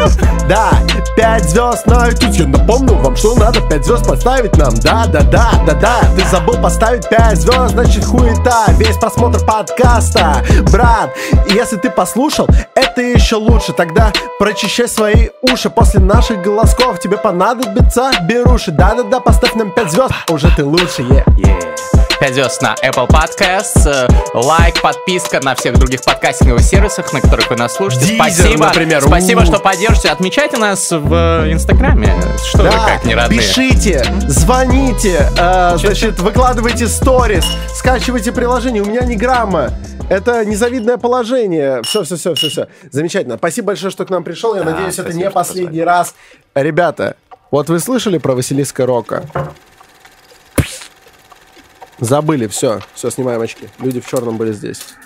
[0.49, 0.71] Да,
[1.17, 2.33] 5 звезд на iTunes.
[2.33, 4.75] Я напомню вам, что надо 5 звезд поставить нам.
[4.77, 6.01] Да, да, да, да, да.
[6.17, 8.67] Ты забыл поставить 5 звезд, значит хуета.
[8.79, 10.45] Весь просмотр подкаста.
[10.71, 11.11] Брат,
[11.49, 13.73] если ты послушал, это еще лучше.
[13.73, 15.71] Тогда прочищай свои уши.
[15.71, 18.71] После наших голосков тебе понадобится беруши.
[18.71, 20.13] Да-да-да, поставь нам 5 звезд.
[20.31, 21.25] Уже ты лучше, е.
[21.39, 21.92] Yeah.
[22.23, 27.51] 5 звезд на Apple Podcasts, э, лайк, подписка на всех других подкастинговых сервисах, на которых
[27.51, 28.15] вы нас слушаете.
[28.15, 29.03] Deezer, Спасибо, например.
[29.03, 29.45] спасибо, У.
[29.45, 30.09] что поддержите.
[30.09, 32.15] Отмечайте нас в э, Инстаграме.
[32.47, 33.41] Что вы Да, как не родные.
[33.41, 37.45] пишите, звоните, э, значит, выкладывайте сторис,
[37.75, 38.85] скачивайте приложение.
[38.85, 39.71] У меня не грамма.
[40.09, 41.83] Это незавидное положение.
[41.83, 42.69] Все, все, все, все, все.
[42.93, 43.37] Замечательно.
[43.37, 44.55] Спасибо большое, что к нам пришел.
[44.55, 46.15] Я Да, надеюсь, это не последний раз.
[46.55, 47.17] Ребята,
[47.51, 49.25] вот вы слышали про Василиска Рока?
[52.03, 53.69] Забыли, все, все, снимаем очки.
[53.79, 54.97] Люди в черном были здесь.